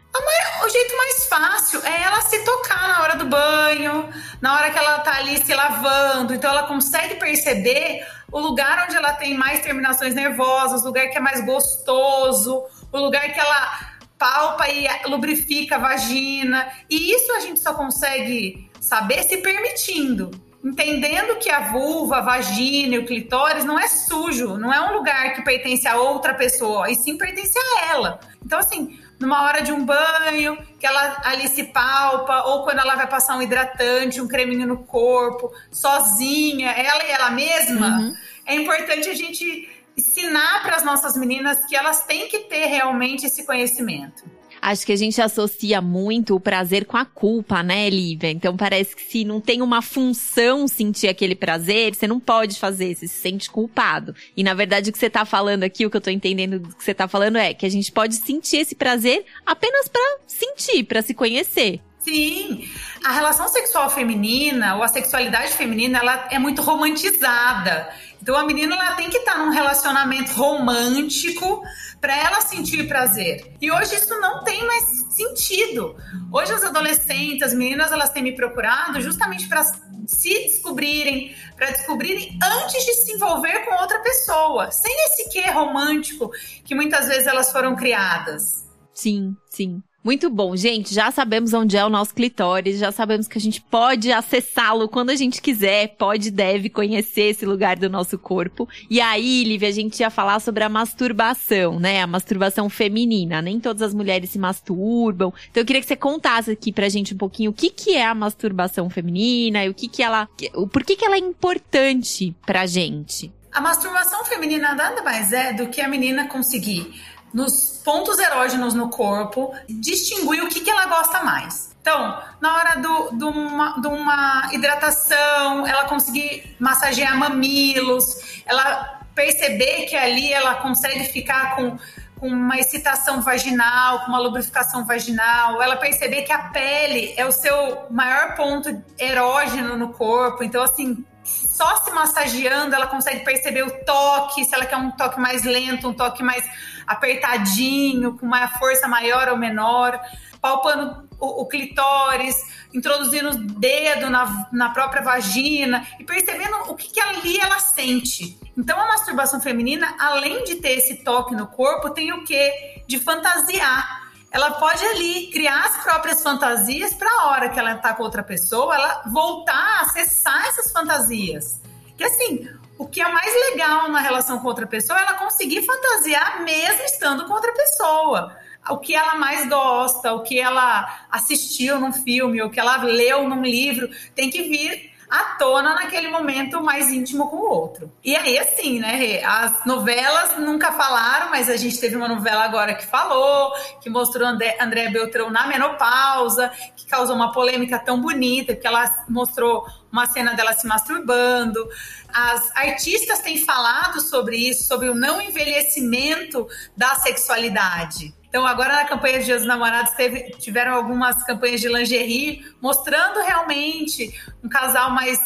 O 0.64 0.68
jeito 0.68 0.96
mais 0.96 1.26
fácil 1.26 1.80
é 1.84 2.02
ela 2.02 2.20
se 2.20 2.38
tocar 2.44 2.88
na 2.88 3.02
hora 3.02 3.16
do 3.16 3.26
banho, 3.26 4.08
na 4.40 4.54
hora 4.54 4.70
que 4.70 4.78
ela 4.78 4.98
tá 5.00 5.16
ali 5.16 5.44
se 5.44 5.54
lavando. 5.54 6.34
Então 6.34 6.50
ela 6.50 6.64
consegue 6.64 7.16
perceber 7.16 8.06
o 8.30 8.38
lugar 8.38 8.86
onde 8.86 8.96
ela 8.96 9.12
tem 9.12 9.36
mais 9.36 9.60
terminações 9.60 10.14
nervosas, 10.14 10.82
o 10.82 10.86
lugar 10.86 11.08
que 11.08 11.18
é 11.18 11.20
mais 11.20 11.44
gostoso, 11.44 12.64
o 12.92 12.98
lugar 12.98 13.32
que 13.32 13.40
ela 13.40 13.92
palpa 14.18 14.68
e 14.68 14.86
lubrifica 15.08 15.76
a 15.76 15.78
vagina. 15.78 16.70
E 16.88 17.12
isso 17.12 17.32
a 17.32 17.40
gente 17.40 17.60
só 17.60 17.74
consegue 17.74 18.70
saber 18.80 19.22
se 19.24 19.38
permitindo. 19.38 20.30
Entendendo 20.64 21.40
que 21.40 21.50
a 21.50 21.72
vulva, 21.72 22.18
a 22.18 22.20
vagina 22.20 22.94
e 22.94 22.98
o 22.98 23.04
clitóris 23.04 23.64
não 23.64 23.80
é 23.80 23.88
sujo, 23.88 24.56
não 24.56 24.72
é 24.72 24.80
um 24.80 24.96
lugar 24.96 25.34
que 25.34 25.42
pertence 25.42 25.88
a 25.88 25.96
outra 25.96 26.34
pessoa, 26.34 26.88
e 26.88 26.94
sim 26.94 27.18
pertence 27.18 27.58
a 27.58 27.86
ela. 27.90 28.20
Então, 28.44 28.60
assim, 28.60 28.96
numa 29.22 29.42
hora 29.42 29.62
de 29.62 29.72
um 29.72 29.84
banho, 29.84 30.58
que 30.78 30.86
ela 30.86 31.22
ali 31.24 31.48
se 31.48 31.64
palpa, 31.64 32.42
ou 32.42 32.64
quando 32.64 32.80
ela 32.80 32.96
vai 32.96 33.06
passar 33.06 33.36
um 33.36 33.42
hidratante, 33.42 34.20
um 34.20 34.26
creminho 34.26 34.66
no 34.66 34.78
corpo, 34.78 35.52
sozinha, 35.70 36.72
ela 36.72 37.04
e 37.04 37.10
ela 37.10 37.30
mesma, 37.30 37.86
uhum. 37.86 38.14
é 38.44 38.54
importante 38.56 39.08
a 39.08 39.14
gente 39.14 39.70
ensinar 39.96 40.62
para 40.62 40.76
as 40.76 40.84
nossas 40.84 41.16
meninas 41.16 41.64
que 41.66 41.76
elas 41.76 42.04
têm 42.04 42.26
que 42.28 42.40
ter 42.40 42.66
realmente 42.66 43.26
esse 43.26 43.46
conhecimento. 43.46 44.24
Acho 44.62 44.86
que 44.86 44.92
a 44.92 44.96
gente 44.96 45.20
associa 45.20 45.80
muito 45.80 46.36
o 46.36 46.40
prazer 46.40 46.84
com 46.84 46.96
a 46.96 47.04
culpa, 47.04 47.64
né, 47.64 47.90
Lívia? 47.90 48.30
Então 48.30 48.56
parece 48.56 48.94
que 48.94 49.02
se 49.02 49.24
não 49.24 49.40
tem 49.40 49.60
uma 49.60 49.82
função 49.82 50.68
sentir 50.68 51.08
aquele 51.08 51.34
prazer, 51.34 51.96
você 51.96 52.06
não 52.06 52.20
pode 52.20 52.60
fazer, 52.60 52.94
você 52.94 53.08
se 53.08 53.20
sente 53.20 53.50
culpado. 53.50 54.14
E 54.36 54.44
na 54.44 54.54
verdade 54.54 54.90
o 54.90 54.92
que 54.92 54.98
você 55.00 55.10
tá 55.10 55.24
falando 55.24 55.64
aqui, 55.64 55.84
o 55.84 55.90
que 55.90 55.96
eu 55.96 56.00
tô 56.00 56.10
entendendo 56.10 56.60
do 56.60 56.76
que 56.76 56.84
você 56.84 56.94
tá 56.94 57.08
falando 57.08 57.38
é 57.38 57.52
que 57.52 57.66
a 57.66 57.68
gente 57.68 57.90
pode 57.90 58.14
sentir 58.14 58.58
esse 58.58 58.76
prazer 58.76 59.24
apenas 59.44 59.88
para 59.88 60.18
sentir, 60.28 60.84
para 60.84 61.02
se 61.02 61.12
conhecer. 61.12 61.80
Sim, 61.98 62.68
a 63.04 63.12
relação 63.12 63.48
sexual 63.48 63.90
feminina 63.90 64.76
ou 64.76 64.82
a 64.82 64.88
sexualidade 64.88 65.52
feminina 65.52 65.98
ela 65.98 66.28
é 66.30 66.38
muito 66.38 66.62
romantizada. 66.62 67.88
Então 68.22 68.36
a 68.36 68.46
menina 68.46 68.76
ela 68.76 68.94
tem 68.94 69.10
que 69.10 69.18
estar 69.18 69.36
num 69.36 69.50
relacionamento 69.50 70.32
romântico 70.32 71.62
para 72.00 72.16
ela 72.16 72.40
sentir 72.40 72.86
prazer. 72.86 73.56
E 73.60 73.70
hoje 73.70 73.96
isso 73.96 74.18
não 74.20 74.44
tem 74.44 74.64
mais 74.64 74.84
sentido. 75.10 75.96
Hoje 76.32 76.52
as 76.52 76.62
adolescentes, 76.62 77.42
as 77.42 77.52
meninas, 77.52 77.90
elas 77.90 78.10
têm 78.10 78.22
me 78.22 78.32
procurado 78.36 79.00
justamente 79.00 79.48
para 79.48 79.64
se 80.06 80.34
descobrirem, 80.44 81.34
para 81.56 81.72
descobrirem 81.72 82.38
antes 82.42 82.84
de 82.84 82.94
se 82.94 83.12
envolver 83.12 83.64
com 83.64 83.74
outra 83.74 83.98
pessoa, 84.00 84.70
sem 84.70 84.92
esse 85.06 85.28
quê 85.30 85.50
romântico 85.50 86.30
que 86.64 86.74
muitas 86.76 87.08
vezes 87.08 87.26
elas 87.26 87.50
foram 87.50 87.74
criadas. 87.74 88.68
Sim, 88.94 89.36
sim. 89.50 89.82
Muito 90.04 90.28
bom, 90.28 90.56
gente. 90.56 90.92
Já 90.92 91.12
sabemos 91.12 91.52
onde 91.54 91.76
é 91.76 91.84
o 91.84 91.88
nosso 91.88 92.12
clitóris, 92.12 92.78
já 92.78 92.90
sabemos 92.90 93.28
que 93.28 93.38
a 93.38 93.40
gente 93.40 93.60
pode 93.60 94.10
acessá-lo 94.10 94.88
quando 94.88 95.10
a 95.10 95.14
gente 95.14 95.40
quiser, 95.40 95.94
pode 95.96 96.30
deve 96.30 96.68
conhecer 96.68 97.30
esse 97.30 97.46
lugar 97.46 97.76
do 97.76 97.88
nosso 97.88 98.18
corpo. 98.18 98.68
E 98.90 99.00
aí, 99.00 99.44
Lívia, 99.44 99.68
a 99.68 99.72
gente 99.72 100.00
ia 100.00 100.10
falar 100.10 100.40
sobre 100.40 100.64
a 100.64 100.68
masturbação, 100.68 101.78
né? 101.78 102.02
A 102.02 102.06
masturbação 102.06 102.68
feminina. 102.68 103.40
Nem 103.40 103.60
todas 103.60 103.80
as 103.80 103.94
mulheres 103.94 104.30
se 104.30 104.40
masturbam. 104.40 105.32
Então 105.50 105.60
eu 105.60 105.66
queria 105.66 105.80
que 105.80 105.86
você 105.86 105.96
contasse 105.96 106.50
aqui 106.50 106.72
pra 106.72 106.88
gente 106.88 107.14
um 107.14 107.18
pouquinho 107.18 107.52
o 107.52 107.54
que 107.54 107.70
que 107.70 107.94
é 107.94 108.04
a 108.04 108.14
masturbação 108.14 108.90
feminina 108.90 109.64
e 109.64 109.68
o 109.68 109.74
que 109.74 109.86
que 109.86 110.02
ela, 110.02 110.28
por 110.72 110.82
que 110.82 110.96
que 110.96 111.04
ela 111.04 111.14
é 111.14 111.20
importante 111.20 112.34
pra 112.44 112.66
gente. 112.66 113.32
A 113.52 113.60
masturbação 113.60 114.24
feminina 114.24 114.74
nada 114.74 115.02
mais 115.02 115.30
é 115.30 115.52
do 115.52 115.68
que 115.68 115.80
a 115.80 115.86
menina 115.86 116.26
conseguir 116.26 116.90
nos 117.32 117.80
pontos 117.84 118.18
erógenos 118.18 118.74
no 118.74 118.88
corpo, 118.88 119.54
distinguir 119.68 120.42
o 120.42 120.48
que, 120.48 120.60
que 120.60 120.70
ela 120.70 120.86
gosta 120.86 121.22
mais. 121.22 121.72
Então, 121.80 122.22
na 122.40 122.54
hora 122.54 122.80
do, 122.80 123.10
do 123.10 123.28
uma, 123.28 123.80
de 123.80 123.88
uma 123.88 124.50
hidratação, 124.52 125.66
ela 125.66 125.84
conseguir 125.86 126.54
massagear 126.60 127.16
mamilos, 127.16 128.42
ela 128.46 129.00
perceber 129.14 129.86
que 129.86 129.96
ali 129.96 130.32
ela 130.32 130.54
consegue 130.56 131.04
ficar 131.06 131.56
com, 131.56 131.76
com 132.20 132.28
uma 132.28 132.56
excitação 132.56 133.20
vaginal, 133.20 134.00
com 134.00 134.06
uma 134.06 134.20
lubrificação 134.20 134.84
vaginal, 134.84 135.60
ela 135.60 135.76
perceber 135.76 136.22
que 136.22 136.32
a 136.32 136.50
pele 136.50 137.14
é 137.16 137.26
o 137.26 137.32
seu 137.32 137.86
maior 137.90 138.36
ponto 138.36 138.80
erógeno 138.96 139.76
no 139.76 139.88
corpo. 139.92 140.44
Então, 140.44 140.62
assim, 140.62 141.04
só 141.24 141.76
se 141.76 141.90
massageando 141.90 142.74
ela 142.74 142.86
consegue 142.86 143.24
perceber 143.24 143.62
o 143.62 143.84
toque, 143.84 144.44
se 144.44 144.54
ela 144.54 144.66
quer 144.66 144.76
um 144.76 144.90
toque 144.90 145.20
mais 145.20 145.44
lento, 145.44 145.88
um 145.88 145.94
toque 145.94 146.22
mais 146.22 146.44
apertadinho, 146.86 148.18
com 148.18 148.26
uma 148.26 148.48
força 148.58 148.88
maior 148.88 149.28
ou 149.28 149.36
menor, 149.36 150.00
palpando 150.40 151.08
o, 151.20 151.42
o 151.42 151.46
clitóris, 151.46 152.36
introduzindo 152.74 153.30
o 153.30 153.38
dedo 153.38 154.10
na, 154.10 154.48
na 154.52 154.70
própria 154.70 155.02
vagina 155.02 155.86
e 156.00 156.04
percebendo 156.04 156.56
o 156.68 156.74
que, 156.74 156.88
que 156.90 157.00
ali 157.00 157.38
ela 157.38 157.60
sente. 157.60 158.38
Então, 158.58 158.78
a 158.78 158.88
masturbação 158.88 159.40
feminina, 159.40 159.94
além 159.98 160.42
de 160.44 160.56
ter 160.56 160.78
esse 160.78 160.96
toque 161.04 161.34
no 161.34 161.46
corpo, 161.46 161.90
tem 161.90 162.12
o 162.12 162.24
quê? 162.24 162.82
De 162.86 162.98
fantasiar. 162.98 164.01
Ela 164.32 164.52
pode 164.52 164.84
ali 164.84 165.30
criar 165.30 165.66
as 165.66 165.82
próprias 165.82 166.22
fantasias 166.22 166.94
para 166.94 167.10
a 167.10 167.26
hora 167.26 167.48
que 167.50 167.58
ela 167.58 167.74
está 167.74 167.92
com 167.94 168.02
outra 168.02 168.22
pessoa, 168.22 168.74
ela 168.74 169.02
voltar 169.06 169.54
a 169.54 169.80
acessar 169.82 170.46
essas 170.46 170.72
fantasias. 170.72 171.60
Que 171.96 172.04
assim, 172.04 172.48
o 172.78 172.86
que 172.86 173.02
é 173.02 173.08
mais 173.08 173.32
legal 173.50 173.88
na 173.90 174.00
relação 174.00 174.38
com 174.38 174.48
outra 174.48 174.66
pessoa 174.66 174.98
é 174.98 175.02
ela 175.02 175.14
conseguir 175.14 175.62
fantasiar 175.62 176.42
mesmo 176.42 176.82
estando 176.84 177.26
com 177.26 177.34
outra 177.34 177.52
pessoa 177.52 178.36
o 178.70 178.78
que 178.78 178.94
ela 178.94 179.16
mais 179.16 179.48
gosta, 179.48 180.12
o 180.14 180.22
que 180.22 180.38
ela 180.38 181.06
assistiu 181.10 181.80
num 181.80 181.92
filme, 181.92 182.42
o 182.42 182.50
que 182.50 182.60
ela 182.60 182.76
leu 182.76 183.28
num 183.28 183.42
livro, 183.42 183.88
tem 184.14 184.30
que 184.30 184.42
vir 184.42 184.91
à 185.12 185.36
tona 185.36 185.74
naquele 185.74 186.08
momento 186.08 186.62
mais 186.62 186.90
íntimo 186.90 187.28
com 187.28 187.36
o 187.36 187.50
outro. 187.50 187.92
E 188.02 188.16
aí, 188.16 188.38
assim, 188.38 188.80
né, 188.80 189.22
as 189.22 189.62
novelas 189.66 190.38
nunca 190.38 190.72
falaram, 190.72 191.28
mas 191.28 191.50
a 191.50 191.56
gente 191.58 191.78
teve 191.78 191.94
uma 191.96 192.08
novela 192.08 192.44
agora 192.44 192.74
que 192.74 192.86
falou, 192.86 193.52
que 193.82 193.90
mostrou 193.90 194.26
André, 194.26 194.56
André 194.58 194.88
Beltrão 194.88 195.28
na 195.28 195.46
menopausa, 195.46 196.50
que 196.74 196.86
causou 196.86 197.14
uma 197.14 197.30
polêmica 197.30 197.78
tão 197.78 198.00
bonita, 198.00 198.54
porque 198.54 198.66
ela 198.66 199.04
mostrou 199.06 199.66
uma 199.92 200.06
cena 200.06 200.32
dela 200.34 200.54
se 200.54 200.66
masturbando. 200.66 201.68
As 202.12 202.50
artistas 202.56 203.20
têm 203.20 203.38
falado 203.38 204.00
sobre 204.00 204.36
isso, 204.36 204.64
sobre 204.64 204.88
o 204.88 204.94
não 204.94 205.20
envelhecimento 205.20 206.48
da 206.76 206.94
sexualidade. 206.94 208.14
Então, 208.28 208.46
agora 208.46 208.76
na 208.76 208.84
campanha 208.86 209.18
de 209.18 209.26
Dia 209.26 209.36
dos 209.36 209.46
Namorados, 209.46 209.92
teve, 209.92 210.30
tiveram 210.38 210.74
algumas 210.74 211.22
campanhas 211.24 211.60
de 211.60 211.68
lingerie 211.68 212.46
mostrando 212.62 213.20
realmente 213.20 214.18
um 214.42 214.48
casal 214.48 214.90
mais 214.90 215.20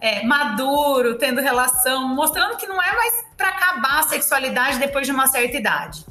é, 0.00 0.24
maduro, 0.24 1.18
tendo 1.18 1.40
relação, 1.40 2.06
mostrando 2.08 2.56
que 2.56 2.66
não 2.66 2.80
é 2.80 2.94
mais 2.94 3.24
para 3.36 3.48
acabar 3.48 3.98
a 3.98 4.02
sexualidade 4.04 4.78
depois 4.78 5.06
de 5.06 5.12
uma 5.12 5.26
certa 5.26 5.56
idade. 5.56 6.06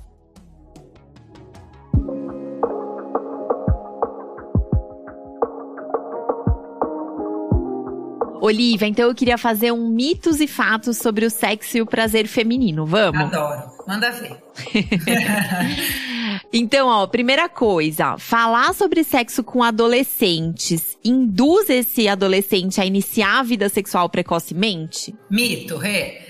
Olivia, 8.42 8.88
então 8.88 9.08
eu 9.08 9.14
queria 9.14 9.38
fazer 9.38 9.72
um 9.72 9.88
mitos 9.88 10.42
e 10.42 10.48
fatos 10.48 10.98
sobre 10.98 11.26
o 11.28 11.30
sexo 11.30 11.78
e 11.78 11.82
o 11.82 11.86
prazer 11.86 12.28
feminino. 12.28 12.88
Vamos? 12.88 13.22
Adoro. 13.22 13.72
Manda 13.88 14.12
ver. 14.12 14.36
Então, 16.54 16.90
ó, 16.90 17.08
primeira 17.08 17.48
coisa, 17.48 18.18
falar 18.18 18.74
sobre 18.74 19.06
sexo 19.06 19.42
com 19.42 19.64
adolescentes 19.64 20.98
induz 21.04 21.70
esse 21.70 22.10
adolescente 22.10 22.82
a 22.82 22.86
iniciar 22.86 23.40
a 23.40 23.44
vida 23.44 23.70
sexual 23.70 24.10
precocemente? 24.10 25.16
Mito, 25.30 25.78
Rê. 25.78 26.22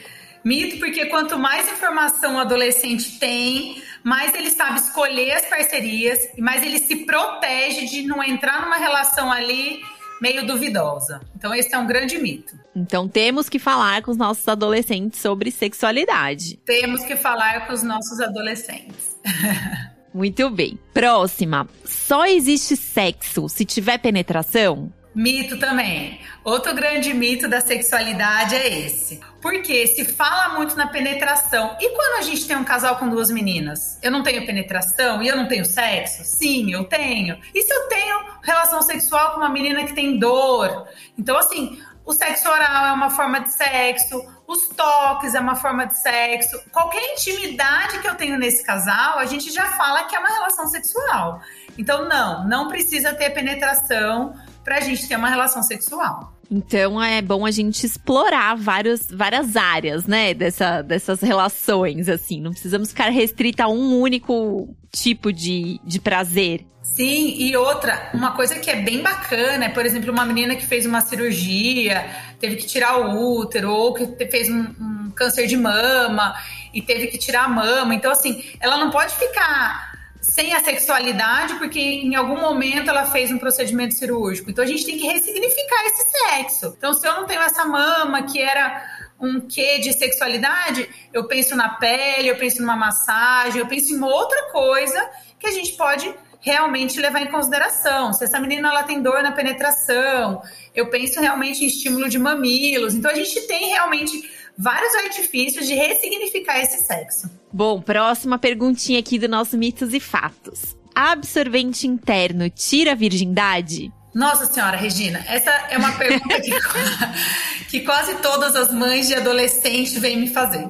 Mito, 0.44 0.77
porque 0.77 1.08
quanto 1.08 1.39
mais 1.39 1.72
informação 1.72 2.36
o 2.36 2.39
adolescente 2.39 3.18
tem, 3.20 3.82
mais 4.03 4.34
ele 4.36 4.51
sabe 4.51 4.80
escolher 4.80 5.32
as 5.34 5.46
parcerias 5.46 6.20
e 6.38 6.41
mais 6.41 6.63
ele 6.63 6.77
se 6.77 6.98
protege 6.98 7.86
de 7.86 8.03
não 8.03 8.24
entrar 8.24 8.62
numa 8.62 8.77
relação 8.77 9.32
ali 9.32 9.82
meio 10.22 10.46
duvidosa. 10.46 11.20
Então, 11.36 11.54
esse 11.54 11.74
é 11.74 11.78
um 11.78 11.88
grande 11.88 12.20
mito. 12.20 12.56
Então, 12.75 13.08
temos 13.10 13.50
que 13.50 13.58
falar 13.58 14.04
com 14.04 14.12
os 14.12 14.18
nossos 14.18 14.48
adolescentes 14.48 15.20
sobre 15.20 15.50
sexualidade. 15.50 16.58
Temos 16.63 17.04
que 17.04 17.16
falar 17.16 17.66
com 17.66 17.74
os 17.74 17.82
nossos 17.82 18.20
adolescentes. 18.20 19.18
Muito 20.13 20.50
bem. 20.50 20.78
Próxima. 20.94 21.68
Só 21.84 22.25
existe 22.25 22.75
sexo 22.75 23.50
se 23.50 23.66
tiver 23.66 23.98
penetração? 23.98 24.92
Mito 25.13 25.60
também. 25.60 26.22
Outro 26.41 26.74
grande 26.74 27.13
mito 27.13 27.50
da 27.50 27.60
sexualidade 27.60 28.56
é 28.56 28.86
esse. 28.86 29.20
Porque 29.41 29.86
se 29.88 30.06
fala 30.06 30.56
muito 30.56 30.75
na 30.77 30.88
penetração. 30.88 31.75
E 31.82 31.89
quando 31.89 32.20
a 32.20 32.22
gente 32.22 32.48
tem 32.48 32.56
um 32.56 32.63
casal 32.63 32.96
com 32.96 33.10
duas 33.10 33.30
meninas? 33.30 34.00
Eu 34.01 34.10
não 34.10 34.24
tenho 34.24 34.46
penetração 34.46 35.22
e 35.22 35.27
eu 35.27 35.36
não 35.36 35.48
tenho 35.50 35.65
sexo? 35.65 36.24
Sim, 36.24 36.72
eu 36.72 36.86
tenho. 36.86 37.38
E 37.53 37.62
se 37.62 37.74
eu 37.74 37.88
tenho 37.89 38.25
relação 38.41 38.82
sexual 38.82 39.32
com 39.32 39.38
uma 39.38 39.50
menina 39.50 39.84
que 39.84 39.94
tem 39.94 40.18
dor? 40.18 40.88
Então, 41.18 41.38
assim, 41.38 41.82
o 42.06 42.13
sexo 42.13 42.50
oral 42.50 42.88
é 42.88 42.91
uma 42.94 43.10
forma 43.10 43.41
de 43.41 43.51
sexo, 43.51 44.25
os 44.48 44.70
toques 44.70 45.36
é 45.36 45.39
uma 45.39 45.56
forma 45.56 45.86
de 45.88 45.98
sexo. 45.98 46.58
Qualquer 46.72 47.13
intimidade 47.13 48.00
que 48.00 48.08
eu 48.08 48.15
tenho 48.15 48.38
nesse 48.38 48.63
casal, 48.63 49.20
a 49.20 49.25
gente 49.25 49.51
já 49.51 49.65
fala 49.74 50.06
que 50.06 50.15
é 50.15 50.20
uma 50.20 50.30
relação 50.30 50.68
sexual. 50.68 51.41
Então, 51.77 52.08
não, 52.08 52.48
não 52.48 52.68
precisa 52.70 53.13
ter 53.13 53.30
penetração 53.32 54.34
para 54.63 54.77
a 54.77 54.82
gente 54.82 55.08
ter 55.08 55.15
uma 55.15 55.30
relação 55.30 55.63
sexual. 55.63 56.34
Então 56.50 57.01
é 57.01 57.22
bom 57.22 57.46
a 57.46 57.51
gente 57.51 57.86
explorar 57.86 58.56
vários, 58.56 59.08
várias 59.10 59.56
áreas, 59.56 60.06
né, 60.06 60.34
dessa, 60.34 60.82
dessas 60.82 61.22
relações, 61.22 62.10
assim. 62.10 62.41
Não 62.41 62.51
precisamos 62.51 62.89
ficar 62.89 63.10
restrita 63.10 63.63
a 63.63 63.70
um 63.70 64.00
único 64.00 64.75
tipo 64.91 65.32
de, 65.32 65.80
de 65.84 66.00
prazer. 66.00 66.65
Sim, 66.84 67.36
e 67.38 67.56
outra, 67.56 68.10
uma 68.13 68.32
coisa 68.32 68.60
que 68.60 68.70
é 68.70 68.82
bem 68.82 69.01
bacana 69.01 69.65
é, 69.65 69.70
por 69.70 69.86
exemplo, 69.86 70.12
uma 70.12 70.25
menina 70.25 70.56
que 70.56 70.65
fez 70.65 70.86
uma 70.86 71.00
cirurgia, 71.00 72.06
teve 72.38 72.58
que 72.58 72.65
tirar 72.65 72.98
o 72.98 73.38
útero, 73.39 73.72
ou 73.72 73.94
que 73.94 74.25
fez 74.27 74.50
um, 74.50 74.62
um 74.80 75.12
câncer 75.15 75.48
de 75.48 75.56
mama 75.56 76.36
e 76.74 76.82
teve 76.82 77.08
que 77.08 77.18
tirar 77.18 77.46
a 77.46 77.48
mama. 77.48 77.96
Então, 77.96 78.12
assim, 78.12 78.44
ela 78.60 78.77
não 78.77 78.89
pode 78.89 79.13
ficar 79.15 79.91
sem 80.22 80.54
a 80.54 80.63
sexualidade, 80.63 81.56
porque 81.56 81.80
em 81.80 82.16
algum 82.16 82.40
momento 82.40 82.90
ela 82.90 83.06
fez 83.06 83.32
um 83.32 83.40
procedimento 83.40 83.96
cirúrgico. 83.96 84.51
Então 84.51 84.63
a 84.63 84.68
gente 84.68 84.86
tem 84.86 84.98
que 84.98 85.08
ressignificar 85.08 85.86
esse 85.88 86.12
sexo. 86.12 86.75
Então, 86.78 86.94
se 86.94 87.08
eu 87.08 87.13
não 87.13 87.25
tenho 87.25 87.42
essa 87.42 87.66
mama 87.66 88.22
que 88.24 88.40
era 88.40 88.86
um 89.20 89.42
quê 89.42 89.80
de 89.80 89.94
sexualidade, 89.94 90.88
eu 91.12 91.28
penso 91.28 91.56
na 91.56 91.70
pele, 91.70 92.30
eu 92.30 92.38
penso 92.38 92.62
numa 92.62 92.75
massagem, 92.75 93.60
eu 93.60 93.68
penso 93.68 93.94
em 93.94 94.01
outra 94.01 94.51
coisa 94.51 95.10
que 95.40 95.48
a 95.48 95.51
gente 95.51 95.74
pode 95.74 96.13
realmente 96.40 97.00
levar 97.00 97.22
em 97.22 97.28
consideração. 97.28 98.13
Se 98.13 98.24
essa 98.24 98.40
menina 98.40 98.70
ela 98.70 98.84
tem 98.84 99.01
dor 99.01 99.22
na 99.24 99.32
penetração, 99.32 100.42
eu 100.74 100.88
penso 100.90 101.20
realmente 101.20 101.63
em 101.63 101.68
estímulo 101.68 102.10
de 102.10 102.20
mamilos. 102.20 102.94
Então 102.94 103.10
a 103.10 103.13
gente 103.13 103.42
tem 103.48 103.70
realmente 103.70 104.30
vários 104.58 104.93
artifícios 104.96 105.67
de 105.67 105.74
ressignificar 105.74 106.60
esse 106.60 106.86
sexo. 106.86 107.29
Bom, 107.51 107.81
próxima 107.81 108.38
perguntinha 108.38 109.00
aqui 109.00 109.20
do 109.20 109.27
nosso 109.27 109.58
mitos 109.58 109.93
e 109.93 110.00
fatos. 110.00 110.75
Absorvente 110.93 111.88
interno 111.88 112.50
tira 112.50 112.91
a 112.91 112.96
virgindade? 112.96 113.91
Nossa 114.13 114.46
Senhora, 114.46 114.75
Regina, 114.75 115.24
essa 115.27 115.50
é 115.70 115.77
uma 115.77 115.93
pergunta 115.93 116.41
que, 116.41 116.51
que 117.70 117.79
quase 117.81 118.15
todas 118.15 118.55
as 118.55 118.74
mães 118.74 119.08
de 119.08 119.15
adolescentes 119.15 119.98
vêm 119.98 120.17
me 120.17 120.27
fazer. 120.27 120.70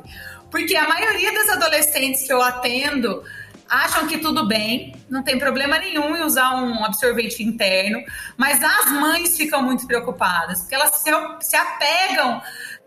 Porque 0.51 0.75
a 0.75 0.87
maioria 0.87 1.33
das 1.33 1.49
adolescentes 1.49 2.27
que 2.27 2.31
eu 2.31 2.41
atendo 2.41 3.23
acham 3.71 4.05
que 4.05 4.17
tudo 4.17 4.45
bem, 4.45 4.93
não 5.09 5.23
tem 5.23 5.39
problema 5.39 5.79
nenhum 5.79 6.13
em 6.13 6.23
usar 6.23 6.55
um 6.55 6.83
absorvente 6.83 7.41
interno, 7.41 8.03
mas 8.35 8.61
as 8.61 8.91
mães 8.91 9.37
ficam 9.37 9.63
muito 9.63 9.87
preocupadas, 9.87 10.59
porque 10.59 10.75
elas 10.75 10.93
se, 10.97 11.09
se 11.39 11.55
apegam 11.55 12.41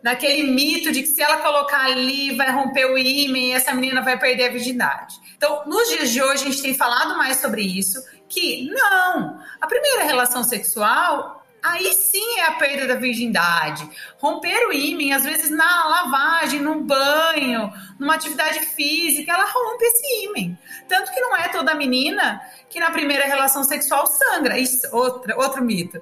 naquele 0.04 0.42
mito 0.42 0.92
de 0.92 1.00
que 1.00 1.08
se 1.08 1.22
ela 1.22 1.38
colocar 1.38 1.86
ali 1.86 2.36
vai 2.36 2.52
romper 2.52 2.84
o 2.84 2.98
ímã 2.98 3.38
e 3.38 3.52
essa 3.52 3.72
menina 3.72 4.02
vai 4.02 4.18
perder 4.18 4.50
a 4.50 4.52
virgindade. 4.52 5.18
Então, 5.34 5.64
nos 5.64 5.88
dias 5.88 6.10
de 6.10 6.22
hoje, 6.22 6.44
a 6.44 6.50
gente 6.50 6.60
tem 6.60 6.74
falado 6.74 7.16
mais 7.16 7.38
sobre 7.38 7.62
isso, 7.62 7.98
que 8.28 8.70
não, 8.70 9.40
a 9.58 9.66
primeira 9.66 10.04
relação 10.04 10.44
sexual 10.44 11.42
aí 11.64 11.94
sim 11.94 12.38
é 12.38 12.44
a 12.44 12.52
perda 12.52 12.86
da 12.86 12.94
virgindade. 12.94 13.88
Romper 14.18 14.68
o 14.68 14.72
ímã, 14.72 15.16
às 15.16 15.24
vezes 15.24 15.50
na 15.50 15.86
lavagem, 15.86 16.60
no 16.60 16.82
banho, 16.82 17.72
numa 17.98 18.14
atividade 18.14 18.60
física, 18.60 19.32
ela 19.32 19.50
rompe 19.50 19.84
esse 19.86 20.24
ímã. 20.26 20.56
Tanto 20.86 21.10
que 21.10 21.20
não 21.20 21.34
é 21.34 21.48
toda 21.48 21.74
menina 21.74 22.40
que 22.68 22.78
na 22.78 22.90
primeira 22.90 23.24
relação 23.24 23.64
sexual 23.64 24.06
sangra. 24.06 24.58
Isso, 24.58 24.86
outra, 24.92 25.36
outro 25.38 25.64
mito. 25.64 26.00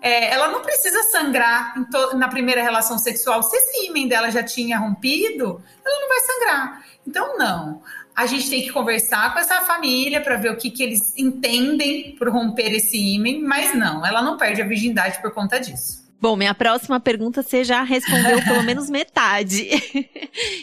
É, 0.00 0.32
ela 0.32 0.48
não 0.48 0.62
precisa 0.62 1.02
sangrar 1.04 1.74
na 2.14 2.28
primeira 2.28 2.62
relação 2.62 2.98
sexual. 2.98 3.42
Se 3.42 3.56
esse 3.56 3.86
ímã 3.86 4.08
dela 4.08 4.30
já 4.30 4.42
tinha 4.42 4.78
rompido, 4.78 5.62
ela 5.84 6.00
não 6.00 6.08
vai 6.08 6.20
sangrar. 6.20 6.84
Então, 7.06 7.36
não 7.36 7.82
a 8.14 8.26
gente 8.26 8.48
tem 8.50 8.62
que 8.62 8.70
conversar 8.70 9.32
com 9.32 9.38
essa 9.38 9.60
família 9.62 10.20
para 10.20 10.36
ver 10.36 10.52
o 10.52 10.56
que, 10.56 10.70
que 10.70 10.82
eles 10.82 11.16
entendem 11.16 12.14
por 12.16 12.28
romper 12.28 12.72
esse 12.74 12.96
ímã, 12.96 13.46
mas 13.46 13.74
não, 13.74 14.04
ela 14.04 14.22
não 14.22 14.36
perde 14.36 14.62
a 14.62 14.66
virgindade 14.66 15.20
por 15.20 15.32
conta 15.32 15.58
disso. 15.58 16.02
Bom, 16.22 16.36
minha 16.36 16.54
próxima 16.54 17.00
pergunta 17.00 17.42
você 17.42 17.64
já 17.64 17.82
respondeu 17.82 18.40
pelo 18.46 18.62
menos 18.62 18.88
metade. 18.88 19.68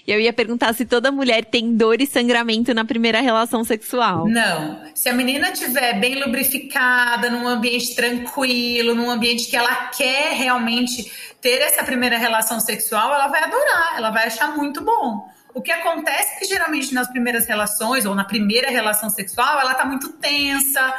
Eu 0.08 0.18
ia 0.18 0.32
perguntar 0.32 0.74
se 0.74 0.86
toda 0.86 1.12
mulher 1.12 1.44
tem 1.44 1.75
dor 1.75 2.00
e 2.00 2.08
sangramento 2.08 2.74
na 2.74 2.86
primeira 2.86 3.20
relação 3.20 3.62
sexual. 3.65 4.25
Não. 4.25 4.82
Se 4.96 5.10
a 5.10 5.13
menina 5.13 5.51
estiver 5.51 6.00
bem 6.00 6.24
lubrificada, 6.24 7.29
num 7.29 7.46
ambiente 7.46 7.94
tranquilo, 7.94 8.96
num 8.96 9.10
ambiente 9.10 9.50
que 9.50 9.58
ela 9.58 9.88
quer 9.88 10.32
realmente 10.32 11.12
ter 11.41 11.60
essa 11.62 11.84
primeira 11.84 12.18
relação 12.18 12.62
sexual, 12.62 13.13
ela 13.13 13.27
vai 13.27 13.44
adorar, 13.44 13.96
ela 13.98 14.12
vai 14.12 14.27
achar 14.27 14.56
muito 14.56 14.82
bom. 14.82 15.27
O 15.53 15.62
que 15.62 15.72
acontece 15.72 16.36
é 16.36 16.39
que 16.39 16.46
geralmente 16.46 16.94
nas 16.94 17.08
primeiras 17.08 17.48
relações 17.48 18.06
ou 18.06 18.13
na 18.13 18.24
primeira 18.24 18.70
relação 18.70 19.10
sexual, 19.10 19.60
ela 19.60 19.74
tá 19.74 19.84
muito 19.84 20.13
tensa, 20.13 20.94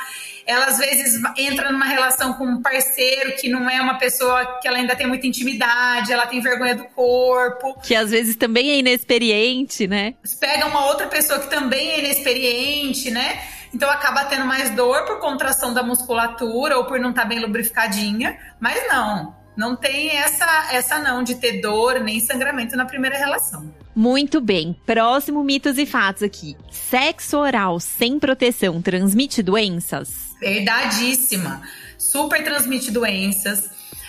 ela 0.46 0.66
às 0.66 0.78
vezes 0.78 1.20
entra 1.36 1.70
numa 1.70 1.84
relação 1.84 2.32
com 2.34 2.44
um 2.44 2.60
parceiro 2.60 3.36
que 3.36 3.48
não 3.48 3.70
é 3.70 3.80
uma 3.80 3.98
pessoa 3.98 4.58
que 4.60 4.66
ela 4.66 4.78
ainda 4.78 4.96
tem 4.96 5.06
muita 5.06 5.26
intimidade, 5.26 6.12
ela 6.12 6.26
tem 6.26 6.40
vergonha 6.40 6.74
do 6.74 6.84
corpo. 6.84 7.78
Que 7.80 7.94
às 7.94 8.10
vezes 8.10 8.36
também 8.36 8.70
é 8.70 8.78
inexperiente, 8.78 9.86
né? 9.86 10.14
Pega 10.40 10.66
uma 10.66 10.86
outra 10.86 11.06
pessoa 11.06 11.38
que 11.38 11.48
também 11.48 11.90
é 11.90 11.98
inexperiente, 12.00 13.10
né? 13.10 13.40
Então 13.72 13.88
acaba 13.88 14.24
tendo 14.24 14.44
mais 14.44 14.70
dor 14.70 15.04
por 15.04 15.20
contração 15.20 15.72
da 15.72 15.82
musculatura 15.82 16.76
ou 16.76 16.84
por 16.84 16.98
não 16.98 17.10
estar 17.10 17.22
tá 17.22 17.28
bem 17.28 17.38
lubrificadinha, 17.38 18.36
mas 18.58 18.88
não, 18.88 19.34
não 19.56 19.76
tem 19.76 20.16
essa 20.16 20.68
essa 20.72 20.98
não 20.98 21.22
de 21.22 21.36
ter 21.36 21.60
dor 21.60 22.00
nem 22.00 22.18
sangramento 22.18 22.76
na 22.76 22.84
primeira 22.84 23.16
relação. 23.16 23.72
Muito 24.00 24.40
bem. 24.40 24.74
Próximo 24.86 25.44
mitos 25.44 25.76
e 25.76 25.84
fatos 25.84 26.22
aqui. 26.22 26.56
Sexo 26.70 27.36
oral 27.36 27.78
sem 27.78 28.18
proteção 28.18 28.80
transmite 28.80 29.42
doenças? 29.42 30.34
Verdadíssima. 30.40 31.60
Super 31.98 32.42
transmite 32.42 32.90
doenças. 32.90 33.68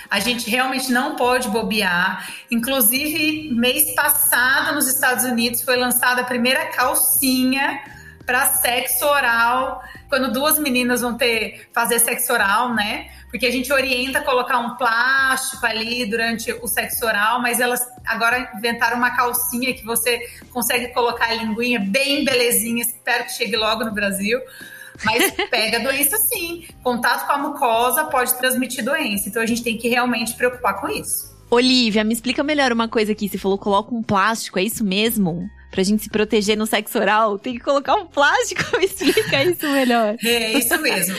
A 0.09 0.21
gente 0.21 0.49
realmente 0.49 0.89
não 0.93 1.17
pode 1.17 1.49
bobear. 1.49 2.25
Inclusive, 2.49 3.53
mês 3.53 3.93
passado, 3.93 4.73
nos 4.75 4.87
Estados 4.87 5.25
Unidos, 5.25 5.61
foi 5.61 5.75
lançada 5.75 6.21
a 6.21 6.23
primeira 6.23 6.67
calcinha 6.67 7.81
para 8.31 8.45
sexo 8.45 9.05
oral, 9.05 9.83
quando 10.07 10.31
duas 10.31 10.57
meninas 10.57 11.01
vão 11.01 11.17
ter 11.17 11.67
fazer 11.73 11.99
sexo 11.99 12.31
oral, 12.31 12.73
né? 12.73 13.09
porque 13.29 13.45
a 13.45 13.51
gente 13.51 13.71
orienta 13.71 14.19
a 14.19 14.23
colocar 14.23 14.59
um 14.59 14.75
plástico 14.75 15.65
ali 15.65 16.05
durante 16.05 16.51
o 16.51 16.67
sexo 16.67 17.05
oral, 17.05 17.41
mas 17.41 17.59
elas 17.61 17.81
agora 18.05 18.51
inventaram 18.57 18.97
uma 18.97 19.11
calcinha 19.11 19.73
que 19.73 19.85
você 19.85 20.19
consegue 20.49 20.89
colocar 20.89 21.27
a 21.27 21.33
linguinha 21.33 21.79
bem 21.79 22.25
belezinha, 22.25 22.81
espero 22.81 23.23
que 23.25 23.31
chegue 23.31 23.55
logo 23.55 23.85
no 23.85 23.91
Brasil. 23.93 24.39
Mas 25.05 25.31
pega 25.49 25.79
doença 25.79 26.17
sim. 26.17 26.67
Contato 26.83 27.25
com 27.25 27.33
a 27.33 27.37
mucosa 27.37 28.05
pode 28.05 28.37
transmitir 28.37 28.83
doença. 28.83 29.29
Então 29.29 29.41
a 29.41 29.45
gente 29.45 29.63
tem 29.63 29.77
que 29.77 29.87
realmente 29.87 30.35
preocupar 30.35 30.79
com 30.79 30.89
isso. 30.89 31.33
Olivia, 31.49 32.03
me 32.03 32.13
explica 32.13 32.43
melhor 32.43 32.71
uma 32.73 32.87
coisa 32.89 33.13
aqui. 33.13 33.29
Você 33.29 33.37
falou 33.37 33.57
coloca 33.57 33.95
um 33.95 34.03
plástico, 34.03 34.59
é 34.59 34.63
isso 34.63 34.83
mesmo? 34.83 35.49
Pra 35.71 35.81
gente 35.83 36.03
se 36.03 36.09
proteger 36.09 36.57
no 36.57 36.67
sexo 36.67 36.99
oral, 36.99 37.39
tem 37.39 37.53
que 37.53 37.61
colocar 37.61 37.95
um 37.95 38.05
plástico? 38.05 38.61
Explica 38.83 39.43
isso 39.43 39.67
melhor. 39.69 40.17
É, 40.23 40.51
isso 40.51 40.77
mesmo. 40.79 41.15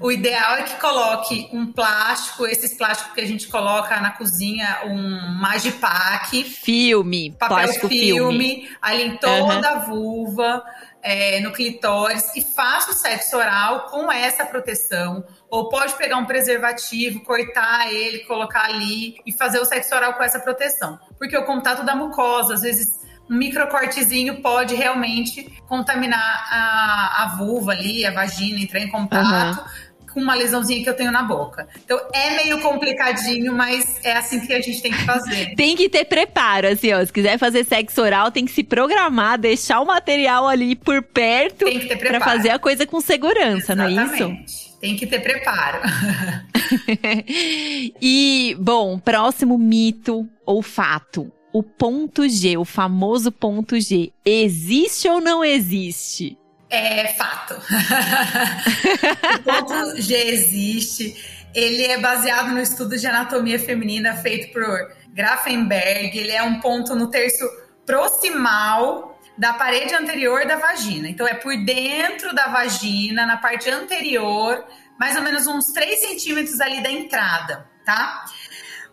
O 0.00 0.10
ideal 0.10 0.56
é 0.56 0.62
que 0.64 0.78
coloque 0.80 1.48
um 1.52 1.72
plástico, 1.72 2.44
esses 2.44 2.74
plásticos 2.76 3.14
que 3.14 3.20
a 3.20 3.26
gente 3.26 3.46
coloca 3.46 3.98
na 4.00 4.10
cozinha, 4.10 4.80
um 4.84 5.38
Magipack. 5.40 6.42
Filme, 6.42 7.30
papel 7.30 7.56
plástico 7.56 7.88
filme, 7.88 8.48
filme. 8.48 8.76
ali 8.82 9.02
em 9.04 9.16
toda 9.16 9.54
uhum. 9.54 9.64
a 9.64 9.74
vulva. 9.78 10.64
É, 11.04 11.40
no 11.40 11.50
clitóris 11.50 12.30
e 12.36 12.42
faça 12.42 12.92
o 12.92 12.94
sexo 12.94 13.36
oral 13.36 13.86
com 13.90 14.10
essa 14.12 14.46
proteção. 14.46 15.24
Ou 15.50 15.68
pode 15.68 15.94
pegar 15.94 16.16
um 16.16 16.24
preservativo, 16.24 17.24
cortar 17.24 17.92
ele, 17.92 18.20
colocar 18.20 18.66
ali 18.66 19.16
e 19.26 19.32
fazer 19.32 19.58
o 19.58 19.64
sexo 19.64 19.92
oral 19.96 20.14
com 20.14 20.22
essa 20.22 20.38
proteção. 20.38 21.00
Porque 21.18 21.36
o 21.36 21.44
contato 21.44 21.84
da 21.84 21.96
mucosa, 21.96 22.54
às 22.54 22.62
vezes 22.62 23.01
um 23.32 23.36
microcortezinho 23.36 24.42
pode 24.42 24.74
realmente 24.74 25.50
contaminar 25.66 26.46
a, 26.50 27.22
a 27.22 27.36
vulva 27.38 27.72
ali, 27.72 28.04
a 28.04 28.10
vagina, 28.10 28.60
entrar 28.60 28.80
em 28.80 28.88
contato. 28.88 29.58
Uhum 29.58 29.92
com 30.12 30.20
uma 30.20 30.34
lesãozinha 30.34 30.82
que 30.82 30.90
eu 30.90 30.94
tenho 30.94 31.10
na 31.10 31.22
boca. 31.22 31.66
Então 31.82 31.98
é 32.12 32.36
meio 32.36 32.60
complicadinho, 32.60 33.54
mas 33.54 33.98
é 34.04 34.12
assim 34.12 34.40
que 34.40 34.52
a 34.52 34.60
gente 34.60 34.82
tem 34.82 34.92
que 34.92 35.04
fazer. 35.06 35.54
tem 35.56 35.74
que 35.74 35.88
ter 35.88 36.04
preparo, 36.04 36.68
assim, 36.68 36.92
ó. 36.92 37.02
Se 37.02 37.10
quiser 37.10 37.38
fazer 37.38 37.64
sexo 37.64 38.02
oral, 38.02 38.30
tem 38.30 38.44
que 38.44 38.52
se 38.52 38.62
programar, 38.62 39.38
deixar 39.38 39.80
o 39.80 39.86
material 39.86 40.46
ali 40.46 40.76
por 40.76 41.02
perto. 41.02 41.64
Tem 41.64 41.80
que 41.80 41.86
ter 41.86 41.96
preparo. 41.96 42.22
Pra 42.22 42.30
fazer 42.30 42.50
a 42.50 42.58
coisa 42.58 42.86
com 42.86 43.00
segurança, 43.00 43.72
Exatamente. 43.72 44.20
não 44.20 44.28
é 44.28 44.44
isso? 44.44 44.78
Tem 44.78 44.96
que 44.96 45.06
ter 45.06 45.20
preparo. 45.20 45.80
e, 47.98 48.54
bom, 48.60 48.98
próximo 48.98 49.56
mito 49.56 50.28
ou 50.44 50.60
fato 50.60 51.32
o 51.52 51.62
ponto 51.62 52.28
G, 52.28 52.56
o 52.56 52.64
famoso 52.64 53.30
ponto 53.30 53.78
G, 53.78 54.12
existe 54.24 55.08
ou 55.08 55.20
não 55.20 55.44
existe? 55.44 56.38
É 56.70 57.08
fato. 57.08 57.54
o 59.38 59.42
ponto 59.42 60.00
G 60.00 60.14
existe. 60.14 61.14
Ele 61.54 61.84
é 61.84 61.98
baseado 61.98 62.48
no 62.48 62.60
estudo 62.60 62.96
de 62.96 63.06
anatomia 63.06 63.58
feminina 63.58 64.16
feito 64.16 64.52
por 64.52 64.64
Grafenberg. 65.08 66.16
Ele 66.16 66.32
é 66.32 66.42
um 66.42 66.60
ponto 66.60 66.94
no 66.94 67.10
terço 67.10 67.46
proximal 67.84 69.20
da 69.36 69.52
parede 69.52 69.94
anterior 69.94 70.46
da 70.46 70.56
vagina. 70.56 71.08
Então, 71.08 71.26
é 71.26 71.34
por 71.34 71.54
dentro 71.64 72.34
da 72.34 72.48
vagina, 72.48 73.26
na 73.26 73.36
parte 73.36 73.68
anterior, 73.68 74.64
mais 74.98 75.16
ou 75.16 75.22
menos 75.22 75.46
uns 75.46 75.66
3 75.72 75.98
centímetros 76.00 76.60
ali 76.60 76.82
da 76.82 76.90
entrada, 76.90 77.66
tá? 77.84 78.24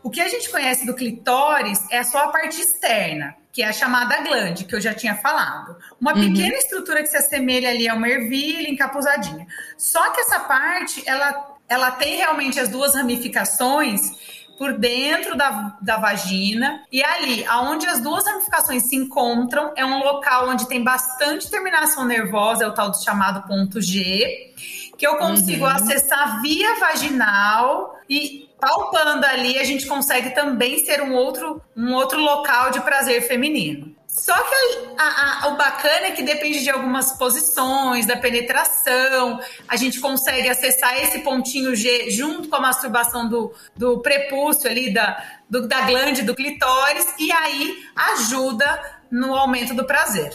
O 0.02 0.10
que 0.10 0.22
a 0.22 0.28
gente 0.28 0.50
conhece 0.50 0.86
do 0.86 0.94
clitóris 0.94 1.86
é 1.92 2.04
só 2.04 2.26
a 2.26 2.28
parte 2.30 2.62
externa, 2.62 3.36
que 3.52 3.62
é 3.62 3.68
a 3.68 3.74
chamada 3.74 4.22
glande, 4.22 4.64
que 4.64 4.76
eu 4.76 4.82
já 4.82 4.94
tinha 4.94 5.16
falado. 5.16 5.76
Uma 6.00 6.14
uhum. 6.14 6.34
pequena 6.34 6.56
estrutura 6.56 7.02
que 7.02 7.10
se 7.10 7.18
assemelha 7.18 7.70
ali 7.70 7.88
a 7.88 7.94
uma 7.94 8.08
ervilha 8.08 8.70
encapusadinha. 8.70 9.46
Só 9.78 10.12
que 10.12 10.22
essa 10.22 10.40
parte, 10.40 11.04
ela, 11.06 11.58
ela 11.68 11.92
tem 11.92 12.18
realmente 12.18 12.60
as 12.60 12.70
duas 12.70 12.96
ramificações 12.96 14.02
por 14.58 14.78
dentro 14.78 15.38
da, 15.38 15.78
da 15.82 15.96
vagina 15.96 16.84
e 16.92 17.02
ali, 17.02 17.46
aonde 17.46 17.88
as 17.88 18.02
duas 18.02 18.26
ramificações 18.26 18.84
se 18.84 18.96
encontram, 18.96 19.72
é 19.76 19.86
um 19.86 20.04
local 20.04 20.50
onde 20.50 20.68
tem 20.68 20.84
bastante 20.84 21.50
terminação 21.50 22.06
nervosa, 22.06 22.66
é 22.66 22.68
o 22.68 22.74
tal 22.74 22.92
do 22.92 23.02
chamado 23.02 23.48
ponto 23.48 23.82
G, 23.82 24.54
que 24.98 25.08
eu 25.08 25.16
consigo 25.16 25.64
uhum. 25.64 25.72
acessar 25.72 26.42
via 26.42 26.78
vaginal 26.78 27.98
e 28.10 28.49
palpando 28.60 29.26
ali, 29.26 29.58
a 29.58 29.64
gente 29.64 29.88
consegue 29.88 30.32
também 30.32 30.84
ser 30.86 31.02
um 31.02 31.14
outro, 31.16 31.62
um 31.76 31.94
outro 31.94 32.20
local 32.20 32.72
de 32.72 32.82
prazer 32.82 33.22
feminino. 33.28 33.96
Só 34.08 34.34
que 34.34 34.96
a, 34.98 35.46
a, 35.46 35.48
o 35.50 35.56
bacana 35.56 36.08
é 36.08 36.12
que 36.12 36.24
depende 36.24 36.64
de 36.64 36.70
algumas 36.70 37.14
posições, 37.14 38.08
da 38.08 38.18
penetração, 38.18 39.40
a 39.68 39.76
gente 39.76 40.00
consegue 40.00 40.50
acessar 40.50 40.98
esse 41.02 41.20
pontinho 41.20 41.76
G 41.76 42.10
junto 42.10 42.50
com 42.50 42.56
a 42.56 42.60
masturbação 42.62 43.30
do, 43.30 43.54
do 43.78 44.02
prepúcio 44.02 44.70
ali, 44.70 44.92
da, 44.92 45.24
do, 45.50 45.68
da 45.68 45.82
glande 45.82 46.24
do 46.24 46.36
clitóris, 46.36 47.08
e 47.20 47.32
aí 47.32 47.78
ajuda 47.96 49.00
no 49.12 49.36
aumento 49.36 49.74
do 49.76 49.86
prazer. 49.86 50.34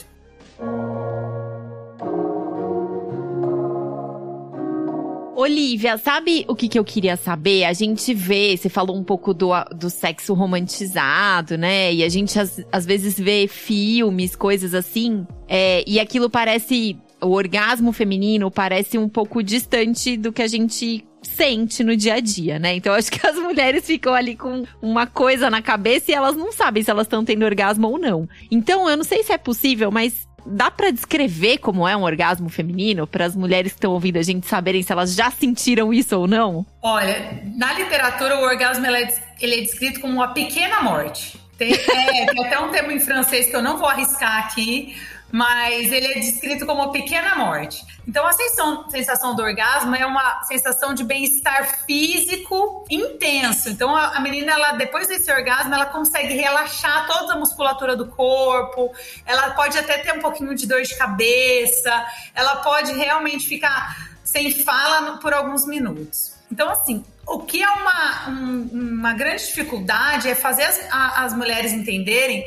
Olivia, 5.36 5.98
sabe 5.98 6.44
o 6.48 6.54
que, 6.54 6.68
que 6.68 6.78
eu 6.78 6.84
queria 6.84 7.16
saber? 7.16 7.64
A 7.64 7.72
gente 7.72 8.14
vê, 8.14 8.56
você 8.56 8.68
falou 8.68 8.96
um 8.96 9.02
pouco 9.02 9.34
do, 9.34 9.50
do 9.76 9.90
sexo 9.90 10.32
romantizado, 10.32 11.58
né? 11.58 11.92
E 11.92 12.04
a 12.04 12.08
gente 12.08 12.38
às, 12.38 12.86
vezes 12.86 13.18
vê 13.18 13.48
filmes, 13.48 14.36
coisas 14.36 14.74
assim, 14.74 15.26
é, 15.48 15.82
e 15.86 15.98
aquilo 15.98 16.30
parece. 16.30 16.96
O 17.20 17.30
orgasmo 17.30 17.90
feminino 17.90 18.50
parece 18.50 18.98
um 18.98 19.08
pouco 19.08 19.42
distante 19.42 20.14
do 20.14 20.30
que 20.30 20.42
a 20.42 20.46
gente 20.46 21.06
sente 21.22 21.82
no 21.82 21.96
dia 21.96 22.14
a 22.14 22.20
dia, 22.20 22.58
né? 22.58 22.76
Então 22.76 22.92
acho 22.92 23.10
que 23.10 23.26
as 23.26 23.36
mulheres 23.36 23.86
ficam 23.86 24.12
ali 24.12 24.36
com 24.36 24.64
uma 24.82 25.06
coisa 25.06 25.48
na 25.48 25.62
cabeça 25.62 26.10
e 26.10 26.14
elas 26.14 26.36
não 26.36 26.52
sabem 26.52 26.82
se 26.82 26.90
elas 26.90 27.06
estão 27.06 27.24
tendo 27.24 27.44
orgasmo 27.44 27.88
ou 27.88 27.98
não. 27.98 28.28
Então 28.50 28.88
eu 28.90 28.96
não 28.96 29.04
sei 29.04 29.22
se 29.22 29.32
é 29.32 29.38
possível, 29.38 29.90
mas 29.90 30.28
dá 30.46 30.70
para 30.70 30.90
descrever 30.90 31.58
como 31.58 31.86
é 31.86 31.96
um 31.96 32.02
orgasmo 32.02 32.48
feminino 32.48 33.06
para 33.06 33.24
as 33.24 33.34
mulheres 33.34 33.72
que 33.72 33.78
estão 33.78 33.92
ouvindo 33.92 34.18
a 34.18 34.22
gente 34.22 34.46
saberem 34.46 34.82
se 34.82 34.92
elas 34.92 35.14
já 35.14 35.30
sentiram 35.30 35.92
isso 35.92 36.18
ou 36.18 36.26
não? 36.26 36.66
Olha, 36.82 37.42
na 37.56 37.72
literatura 37.72 38.38
o 38.38 38.42
orgasmo 38.42 38.86
ele 38.86 39.04
é, 39.04 39.14
ele 39.40 39.54
é 39.56 39.60
descrito 39.62 40.00
como 40.00 40.14
uma 40.14 40.28
pequena 40.28 40.82
morte. 40.82 41.40
Tem, 41.56 41.72
é, 41.72 42.26
tem 42.26 42.46
até 42.46 42.58
um 42.58 42.70
termo 42.70 42.90
em 42.90 43.00
francês 43.00 43.46
que 43.46 43.54
eu 43.54 43.62
não 43.62 43.78
vou 43.78 43.88
arriscar 43.88 44.44
aqui, 44.44 44.96
mas 45.34 45.90
ele 45.90 46.06
é 46.06 46.20
descrito 46.20 46.64
como 46.64 46.92
pequena 46.92 47.34
morte. 47.34 47.84
Então, 48.06 48.24
a 48.24 48.32
sensação, 48.32 48.88
sensação 48.88 49.34
do 49.34 49.42
orgasmo 49.42 49.92
é 49.96 50.06
uma 50.06 50.44
sensação 50.44 50.94
de 50.94 51.02
bem-estar 51.02 51.84
físico 51.84 52.84
intenso. 52.88 53.68
Então, 53.68 53.96
a, 53.96 54.10
a, 54.10 54.20
menina, 54.20 54.52
ela 54.52 54.72
depois 54.74 55.08
desse 55.08 55.32
orgasmo, 55.32 55.74
ela 55.74 55.86
consegue 55.86 56.34
relaxar 56.34 57.08
toda 57.08 57.32
a 57.32 57.36
musculatura 57.36 57.96
do 57.96 58.06
corpo, 58.06 58.92
ela 59.26 59.50
pode 59.54 59.76
até 59.76 59.98
ter 59.98 60.12
um 60.12 60.20
pouquinho 60.20 60.54
de 60.54 60.68
dor 60.68 60.82
de 60.82 60.96
cabeça, 60.96 62.06
ela 62.32 62.58
pode 62.58 62.92
realmente 62.92 63.48
ficar 63.48 64.14
sem 64.22 64.52
fala 64.62 65.16
por 65.16 65.34
alguns 65.34 65.66
minutos. 65.66 66.32
Então, 66.48 66.70
assim, 66.70 67.04
o 67.26 67.40
que 67.40 67.60
é 67.60 67.70
uma, 67.70 68.28
um, 68.28 68.68
uma 68.72 69.14
grande 69.14 69.44
dificuldade 69.44 70.28
é 70.28 70.36
fazer 70.36 70.62
as, 70.62 70.80
a, 70.92 71.24
as 71.24 71.34
mulheres 71.34 71.72
entenderem 71.72 72.44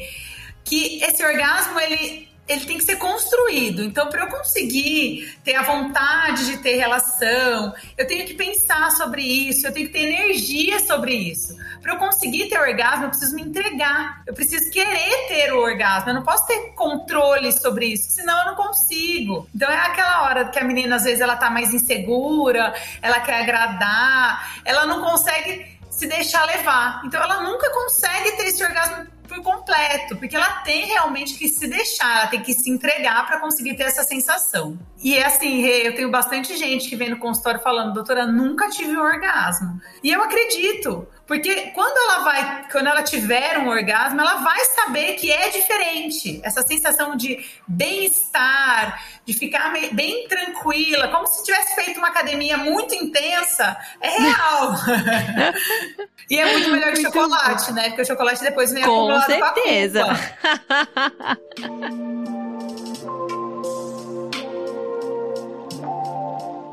que 0.63 1.04
esse 1.04 1.21
orgasmo 1.26 1.78
ele 1.82 2.26
ele 2.47 2.65
tem 2.65 2.77
que 2.77 2.83
ser 2.83 2.95
construído. 2.95 3.83
Então, 3.83 4.10
para 4.10 4.23
eu 4.23 4.27
conseguir 4.27 5.38
ter 5.43 5.55
a 5.55 5.63
vontade 5.63 6.45
de 6.45 6.57
ter 6.57 6.77
relação, 6.77 7.73
eu 7.97 8.07
tenho 8.07 8.25
que 8.25 8.33
pensar 8.33 8.89
sobre 8.91 9.21
isso, 9.21 9.67
eu 9.67 9.73
tenho 9.73 9.88
que 9.88 9.93
ter 9.93 10.03
energia 10.03 10.79
sobre 10.79 11.13
isso. 11.13 11.55
Para 11.81 11.93
eu 11.93 11.97
conseguir 11.97 12.47
ter 12.47 12.60
orgasmo, 12.60 13.05
eu 13.05 13.10
preciso 13.10 13.36
me 13.36 13.41
entregar. 13.41 14.23
Eu 14.25 14.33
preciso 14.33 14.71
querer 14.71 15.27
ter 15.27 15.53
o 15.53 15.60
orgasmo. 15.60 16.10
Eu 16.10 16.15
não 16.15 16.23
posso 16.23 16.47
ter 16.47 16.73
controle 16.73 17.51
sobre 17.51 17.88
isso, 17.88 18.12
senão 18.12 18.39
eu 18.39 18.45
não 18.45 18.55
consigo. 18.55 19.47
Então, 19.53 19.69
é 19.69 19.77
aquela 19.77 20.23
hora 20.23 20.45
que 20.45 20.60
a 20.60 20.63
menina, 20.63 20.95
às 20.95 21.03
vezes, 21.03 21.19
ela 21.19 21.36
tá 21.36 21.49
mais 21.49 21.73
insegura, 21.73 22.73
ela 23.01 23.19
quer 23.19 23.41
agradar, 23.41 24.62
ela 24.63 24.86
não 24.86 25.01
consegue 25.01 25.77
se 25.89 26.07
deixar 26.07 26.45
levar. 26.45 27.01
Então, 27.05 27.21
ela 27.21 27.41
nunca 27.41 27.69
consegue 27.71 28.31
ter 28.33 28.45
esse 28.45 28.63
orgasmo 28.63 29.07
por 29.27 29.41
completo, 29.41 30.15
porque 30.17 30.35
ela 30.35 30.61
tem 30.61 30.85
realmente 30.85 31.35
que 31.35 31.47
se 31.47 31.67
deixar, 31.67 32.19
ela 32.19 32.27
tem 32.27 32.41
que 32.41 32.53
se 32.53 32.69
entregar 32.69 33.25
para 33.25 33.39
conseguir 33.39 33.75
ter 33.75 33.83
essa 33.83 34.03
sensação. 34.03 34.77
E 35.03 35.15
é 35.15 35.25
assim, 35.25 35.61
eu 35.65 35.95
tenho 35.95 36.09
bastante 36.09 36.55
gente 36.57 36.89
que 36.89 36.95
vem 36.95 37.09
no 37.09 37.17
consultório 37.17 37.61
falando, 37.61 37.93
doutora, 37.93 38.25
nunca 38.25 38.69
tive 38.69 38.97
um 38.97 39.01
orgasmo. 39.01 39.79
E 40.03 40.11
eu 40.11 40.23
acredito, 40.23 41.07
porque 41.27 41.71
quando 41.71 41.97
ela 41.97 42.23
vai, 42.23 42.65
quando 42.71 42.87
ela 42.87 43.03
tiver 43.03 43.57
um 43.59 43.67
orgasmo, 43.67 44.21
ela 44.21 44.35
vai 44.35 44.63
saber 44.65 45.15
que 45.15 45.29
é 45.29 45.49
diferente. 45.49 46.39
Essa 46.41 46.65
sensação 46.65 47.17
de 47.17 47.45
bem-estar, 47.67 49.03
de 49.25 49.33
ficar 49.33 49.73
bem 49.91 50.25
tranquila, 50.29 51.09
como 51.09 51.27
se 51.27 51.43
tivesse 51.43 51.75
feito 51.75 51.97
uma 51.97 52.07
academia 52.07 52.57
muito 52.57 52.95
intensa, 52.95 53.77
é 53.99 54.09
real. 54.09 54.73
e 56.31 56.39
é 56.39 56.53
muito 56.53 56.71
melhor 56.71 56.93
que 56.93 57.01
muito 57.01 57.13
chocolate, 57.13 57.67
bom. 57.67 57.73
né? 57.73 57.83
Porque 57.89 58.01
o 58.03 58.07
chocolate 58.07 58.41
depois 58.41 58.71
vem 58.71 58.83
com 58.83 58.91
acumulado 58.91 59.25
certeza. 59.25 60.05
com 60.05 60.11
a 60.11 61.35
culpa. 61.67 62.27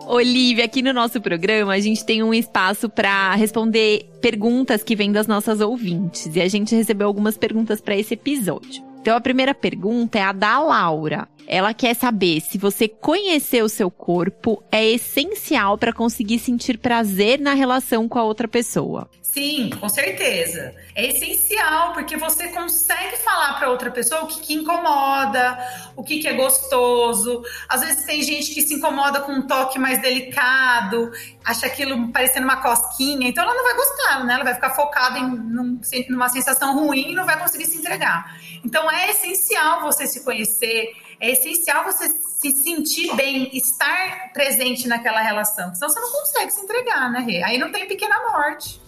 Olivia, 0.06 0.64
aqui 0.64 0.82
no 0.82 0.92
nosso 0.92 1.20
programa 1.20 1.72
a 1.72 1.80
gente 1.80 2.04
tem 2.04 2.22
um 2.22 2.34
espaço 2.34 2.88
para 2.88 3.34
responder 3.34 4.06
perguntas 4.20 4.82
que 4.82 4.94
vêm 4.94 5.10
das 5.10 5.26
nossas 5.26 5.60
ouvintes 5.60 6.34
e 6.34 6.40
a 6.40 6.48
gente 6.48 6.74
recebeu 6.74 7.06
algumas 7.06 7.36
perguntas 7.36 7.80
para 7.80 7.96
esse 7.96 8.14
episódio. 8.14 8.93
Então 9.04 9.18
a 9.18 9.20
primeira 9.20 9.54
pergunta 9.54 10.18
é 10.18 10.22
a 10.22 10.32
da 10.32 10.58
Laura. 10.58 11.28
Ela 11.46 11.74
quer 11.74 11.94
saber 11.94 12.40
se 12.40 12.56
você 12.56 12.88
conhecer 12.88 13.62
o 13.62 13.68
seu 13.68 13.90
corpo 13.90 14.64
é 14.72 14.82
essencial 14.82 15.76
para 15.76 15.92
conseguir 15.92 16.38
sentir 16.38 16.78
prazer 16.78 17.38
na 17.38 17.52
relação 17.52 18.08
com 18.08 18.18
a 18.18 18.24
outra 18.24 18.48
pessoa. 18.48 19.06
Sim, 19.34 19.70
com 19.80 19.88
certeza. 19.88 20.72
É 20.94 21.08
essencial, 21.08 21.92
porque 21.92 22.16
você 22.16 22.48
consegue 22.50 23.16
falar 23.16 23.54
para 23.58 23.68
outra 23.68 23.90
pessoa 23.90 24.22
o 24.22 24.26
que, 24.28 24.40
que 24.40 24.54
incomoda, 24.54 25.58
o 25.96 26.04
que, 26.04 26.20
que 26.20 26.28
é 26.28 26.34
gostoso. 26.34 27.42
Às 27.68 27.80
vezes 27.80 28.04
tem 28.04 28.22
gente 28.22 28.54
que 28.54 28.62
se 28.62 28.74
incomoda 28.74 29.20
com 29.22 29.32
um 29.32 29.42
toque 29.44 29.76
mais 29.76 30.00
delicado, 30.00 31.10
acha 31.44 31.66
aquilo 31.66 32.12
parecendo 32.12 32.44
uma 32.46 32.62
cosquinha, 32.62 33.28
então 33.28 33.42
ela 33.42 33.54
não 33.54 33.64
vai 33.64 33.74
gostar, 33.74 34.24
né? 34.24 34.34
Ela 34.34 34.44
vai 34.44 34.54
ficar 34.54 34.70
focada 34.70 35.18
em 35.18 35.28
num, 35.28 35.80
numa 36.10 36.28
sensação 36.28 36.72
ruim 36.78 37.10
e 37.10 37.14
não 37.14 37.26
vai 37.26 37.36
conseguir 37.36 37.66
se 37.66 37.76
entregar. 37.76 38.38
Então 38.64 38.88
é 39.00 39.10
essencial 39.10 39.82
você 39.82 40.06
se 40.06 40.24
conhecer, 40.24 40.92
é 41.20 41.32
essencial 41.32 41.84
você 41.84 42.08
se 42.08 42.52
sentir 42.52 43.14
bem, 43.16 43.50
estar 43.56 44.32
presente 44.32 44.86
naquela 44.86 45.20
relação. 45.20 45.74
Senão 45.74 45.88
você 45.88 46.00
não 46.00 46.12
consegue 46.12 46.50
se 46.50 46.60
entregar, 46.60 47.10
né, 47.10 47.20
Rê? 47.20 47.42
Aí 47.42 47.58
não 47.58 47.72
tem 47.72 47.86
pequena 47.86 48.16
morte. 48.30 48.80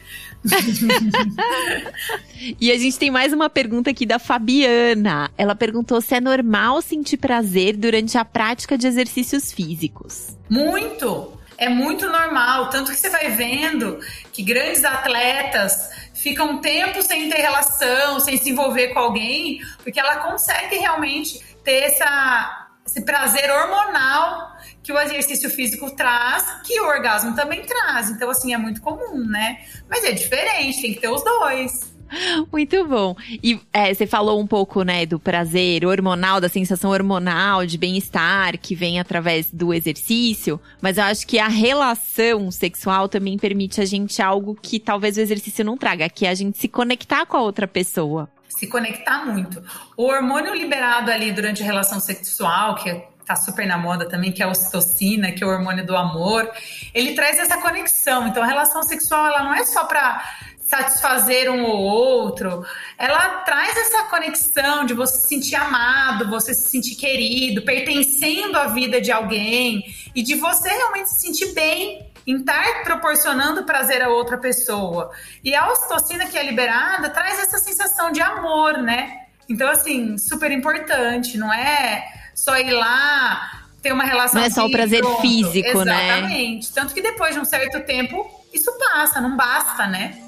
e 2.61 2.71
a 2.71 2.79
gente 2.79 2.99
tem 2.99 3.11
mais 3.11 3.33
uma 3.33 3.51
pergunta 3.51 3.90
aqui 3.90 4.07
da 4.07 4.19
Fabiana. 4.19 5.31
Ela 5.37 5.55
perguntou 5.55 6.01
se 6.01 6.14
é 6.14 6.21
normal 6.21 6.81
sentir 6.83 7.16
prazer 7.16 7.77
durante 7.77 8.16
a 8.16 8.25
prática 8.25 8.79
de 8.79 8.87
exercícios 8.87 9.53
físicos. 9.53 10.37
Muito! 10.49 11.33
É 11.59 11.69
muito 11.69 12.09
normal. 12.09 12.71
Tanto 12.71 12.90
que 12.90 12.97
você 12.97 13.09
vai 13.09 13.31
vendo 13.31 13.99
que 14.33 14.42
grandes 14.42 14.85
atletas 14.85 15.90
ficam 16.14 16.53
um 16.53 16.59
tempo 16.59 17.03
sem 17.03 17.29
ter 17.31 17.38
relação, 17.38 18.21
sem 18.21 18.37
se 18.37 18.51
envolver 18.51 18.88
com 18.88 18.99
alguém, 18.99 19.61
porque 19.83 20.01
ela 20.01 20.16
consegue 20.16 20.77
realmente 20.77 21.40
ter 21.62 21.85
essa, 21.85 22.69
esse 22.85 23.03
prazer 23.03 23.51
hormonal 23.51 24.57
que 24.83 24.92
o 24.92 24.99
exercício 24.99 25.51
físico 25.51 25.90
traz, 25.90 26.45
que 26.62 26.81
o 26.81 26.87
orgasmo 26.87 27.35
também 27.35 27.62
traz. 27.62 28.11
Então, 28.11 28.31
assim, 28.31 28.55
é 28.55 28.57
muito 28.57 28.81
comum, 28.81 29.27
né? 29.27 29.59
Mas 29.88 30.05
é 30.05 30.12
diferente, 30.12 30.81
tem 30.81 30.95
que 30.95 31.01
ter 31.01 31.09
os 31.09 31.25
dois. 31.25 31.95
Muito 32.53 32.85
bom. 32.87 33.16
E 33.42 33.61
é, 33.73 33.92
você 33.92 34.07
falou 34.07 34.40
um 34.40 34.47
pouco, 34.47 34.83
né, 34.83 35.07
do 35.07 35.19
prazer 35.19 35.85
hormonal, 35.85 36.40
da 36.40 36.49
sensação 36.49 36.90
hormonal 36.90 37.66
de 37.66 37.79
bem-estar 37.79 38.59
que 38.59 38.75
vem 38.75 39.01
através 39.01 39.51
do 39.51 39.73
exercício, 39.73 40.61
mas 40.81 40.99
eu 40.99 41.05
acho 41.05 41.27
que 41.27 41.38
a 41.38 41.49
relação 41.49 42.51
sexual 42.51 43.09
também 43.09 43.38
permite 43.38 43.81
a 43.81 43.85
gente 43.85 44.23
algo 44.23 44.57
que 44.61 44.79
talvez 44.79 45.16
o 45.16 45.21
exercício 45.21 45.64
não 45.64 45.77
traga, 45.77 46.09
que 46.09 46.27
é 46.27 46.31
a 46.31 46.35
gente 46.35 46.59
se 46.59 46.69
conectar 46.69 47.27
com 47.27 47.37
a 47.37 47.42
outra 47.42 47.66
pessoa. 47.66 48.29
Se 48.49 48.66
conectar 48.66 49.27
muito. 49.27 49.62
O 49.97 50.05
hormônio 50.05 50.55
liberado 50.55 51.11
ali 51.11 51.33
durante 51.33 51.62
a 51.62 51.66
relação 51.66 52.01
sexual, 52.01 52.75
que 52.77 52.90
tá 53.27 53.35
super 53.35 53.66
na 53.66 53.77
moda 53.77 54.09
também, 54.09 54.31
que 54.31 54.40
é 54.40 54.47
a 54.47 54.49
ocitocina, 54.49 55.33
que 55.33 55.42
é 55.42 55.47
o 55.47 55.51
hormônio 55.51 55.85
do 55.85 55.97
amor, 55.97 56.49
ele 56.95 57.14
traz 57.14 57.38
essa 57.38 57.61
conexão. 57.61 58.29
Então, 58.29 58.42
a 58.42 58.47
relação 58.47 58.83
sexual, 58.85 59.27
ela 59.27 59.42
não 59.42 59.55
é 59.55 59.64
só 59.64 59.85
para 59.85 60.25
satisfazer 60.66 61.50
um 61.50 61.64
ou 61.64 61.79
outro, 61.79 62.64
ela 62.98 63.42
traz 63.42 63.76
essa 63.76 64.05
conexão 64.05 64.85
de 64.85 64.94
você 64.94 65.18
se 65.18 65.29
sentir 65.29 65.55
amado, 65.55 66.29
você 66.29 66.52
se 66.52 66.68
sentir 66.68 66.96
querido, 66.96 67.62
pertencendo 67.62 68.59
à 68.59 68.66
vida 68.66 69.00
de 69.00 69.12
alguém 69.12 69.85
e 70.14 70.22
de 70.22 70.35
você 70.35 70.68
realmente 70.68 71.11
se 71.11 71.20
sentir 71.20 71.52
bem 71.52 72.11
em 72.26 72.38
estar 72.38 72.83
proporcionando 72.83 73.62
prazer 73.62 74.02
a 74.02 74.09
outra 74.09 74.37
pessoa. 74.37 75.11
E 75.44 75.55
a 75.55 75.70
ocitocina 75.70 76.26
que 76.26 76.37
é 76.37 76.42
liberada 76.42 77.09
traz 77.11 77.38
essa 77.38 77.59
sensação 77.59 78.11
de 78.11 78.20
amor, 78.20 78.79
né? 78.79 79.26
Então, 79.48 79.68
assim, 79.70 80.18
super 80.18 80.50
importante, 80.50 81.38
não 81.38 81.52
é 81.52 82.05
só 82.35 82.59
ir 82.59 82.72
lá 82.72 83.62
ter 83.81 83.92
uma 83.92 84.02
relação. 84.02 84.40
Não 84.40 84.46
é 84.46 84.50
só 84.50 84.66
o 84.66 84.70
prazer 84.72 85.00
pronto. 85.00 85.20
físico, 85.20 85.68
Exatamente. 85.68 85.85
né? 85.85 86.18
Exatamente. 86.18 86.72
Tanto 86.72 86.92
que 86.92 87.00
depois 87.00 87.35
de 87.35 87.40
um 87.40 87.44
certo 87.44 87.81
tempo, 87.87 88.29
isso 88.52 88.76
passa, 88.76 89.20
não 89.20 89.37
basta, 89.37 89.87
né? 89.87 90.26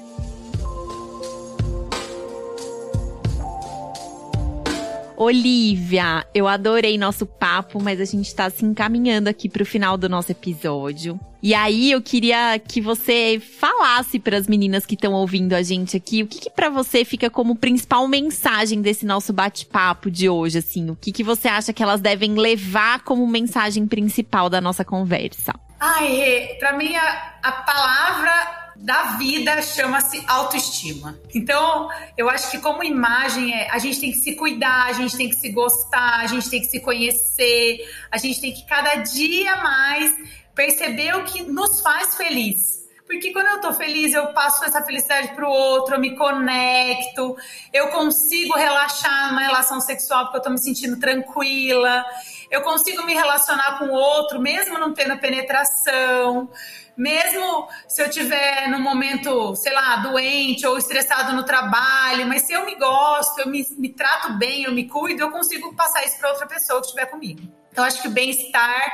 Olivia, 5.19 6.25
eu 6.33 6.47
adorei 6.47 6.97
nosso 6.97 7.25
papo, 7.25 7.83
mas 7.83 7.99
a 7.99 8.05
gente 8.05 8.33
tá 8.33 8.49
se 8.49 8.63
encaminhando 8.63 9.27
aqui 9.27 9.49
pro 9.49 9.65
final 9.65 9.97
do 9.97 10.07
nosso 10.07 10.31
episódio. 10.31 11.19
E 11.43 11.53
aí 11.53 11.91
eu 11.91 12.01
queria 12.01 12.57
que 12.57 12.79
você 12.79 13.37
falasse 13.37 14.17
para 14.17 14.37
as 14.37 14.47
meninas 14.47 14.85
que 14.85 14.95
estão 14.95 15.11
ouvindo 15.11 15.51
a 15.51 15.61
gente 15.61 15.97
aqui, 15.97 16.23
o 16.23 16.27
que, 16.27 16.39
que 16.39 16.49
para 16.49 16.69
você 16.69 17.03
fica 17.03 17.29
como 17.29 17.57
principal 17.57 18.07
mensagem 18.07 18.81
desse 18.81 19.05
nosso 19.05 19.33
bate-papo 19.33 20.09
de 20.09 20.29
hoje, 20.29 20.59
assim, 20.59 20.89
o 20.89 20.95
que 20.95 21.11
que 21.11 21.21
você 21.23 21.49
acha 21.49 21.73
que 21.73 21.83
elas 21.83 21.99
devem 21.99 22.35
levar 22.35 23.03
como 23.03 23.27
mensagem 23.27 23.85
principal 23.85 24.49
da 24.49 24.61
nossa 24.61 24.85
conversa? 24.85 25.53
Ai, 25.81 26.47
para 26.61 26.77
mim 26.77 26.95
a, 26.95 27.39
a 27.43 27.51
palavra 27.51 28.68
da 28.81 29.17
vida 29.17 29.61
chama-se 29.61 30.23
autoestima. 30.25 31.19
Então, 31.35 31.89
eu 32.17 32.29
acho 32.29 32.49
que 32.49 32.59
como 32.59 32.83
imagem 32.83 33.53
é, 33.53 33.69
a 33.69 33.77
gente 33.77 33.99
tem 33.99 34.11
que 34.11 34.17
se 34.17 34.35
cuidar, 34.35 34.85
a 34.85 34.93
gente 34.93 35.17
tem 35.17 35.29
que 35.29 35.35
se 35.35 35.49
gostar, 35.51 36.21
a 36.21 36.27
gente 36.27 36.49
tem 36.49 36.61
que 36.61 36.67
se 36.67 36.79
conhecer, 36.79 37.79
a 38.09 38.17
gente 38.17 38.39
tem 38.39 38.53
que 38.53 38.65
cada 38.65 38.95
dia 38.95 39.57
mais 39.57 40.15
perceber 40.55 41.15
o 41.15 41.25
que 41.25 41.43
nos 41.43 41.81
faz 41.81 42.15
feliz. 42.15 42.79
Porque 43.05 43.33
quando 43.33 43.47
eu 43.47 43.59
tô 43.59 43.73
feliz, 43.73 44.13
eu 44.13 44.27
passo 44.33 44.63
essa 44.63 44.83
felicidade 44.83 45.29
pro 45.29 45.49
outro, 45.49 45.95
eu 45.95 45.99
me 45.99 46.15
conecto, 46.15 47.35
eu 47.73 47.87
consigo 47.87 48.55
relaxar 48.55 49.29
numa 49.29 49.41
relação 49.41 49.81
sexual 49.81 50.25
porque 50.25 50.37
eu 50.37 50.41
tô 50.43 50.51
me 50.51 50.59
sentindo 50.59 50.99
tranquila, 50.99 52.05
eu 52.49 52.61
consigo 52.61 53.05
me 53.05 53.13
relacionar 53.13 53.77
com 53.77 53.85
o 53.85 53.93
outro 53.93 54.39
mesmo 54.39 54.77
não 54.77 54.93
tendo 54.93 55.17
penetração 55.19 56.49
mesmo 56.99 57.69
se 57.87 58.01
eu 58.01 58.09
tiver 58.09 58.67
num 58.67 58.81
momento, 58.81 59.55
sei 59.55 59.71
lá, 59.71 59.95
doente 59.97 60.67
ou 60.67 60.77
estressado 60.77 61.33
no 61.33 61.45
trabalho, 61.45 62.27
mas 62.27 62.41
se 62.41 62.51
eu 62.51 62.65
me 62.65 62.75
gosto, 62.75 63.39
eu 63.39 63.47
me, 63.47 63.65
me 63.77 63.87
trato 63.87 64.33
bem, 64.33 64.63
eu 64.63 64.73
me 64.73 64.85
cuido, 64.85 65.21
eu 65.21 65.31
consigo 65.31 65.73
passar 65.75 66.03
isso 66.03 66.19
para 66.19 66.31
outra 66.31 66.45
pessoa 66.45 66.81
que 66.81 66.87
estiver 66.87 67.05
comigo. 67.05 67.41
Então, 67.71 67.85
acho 67.85 68.01
que 68.01 68.09
o 68.09 68.11
bem-estar 68.11 68.91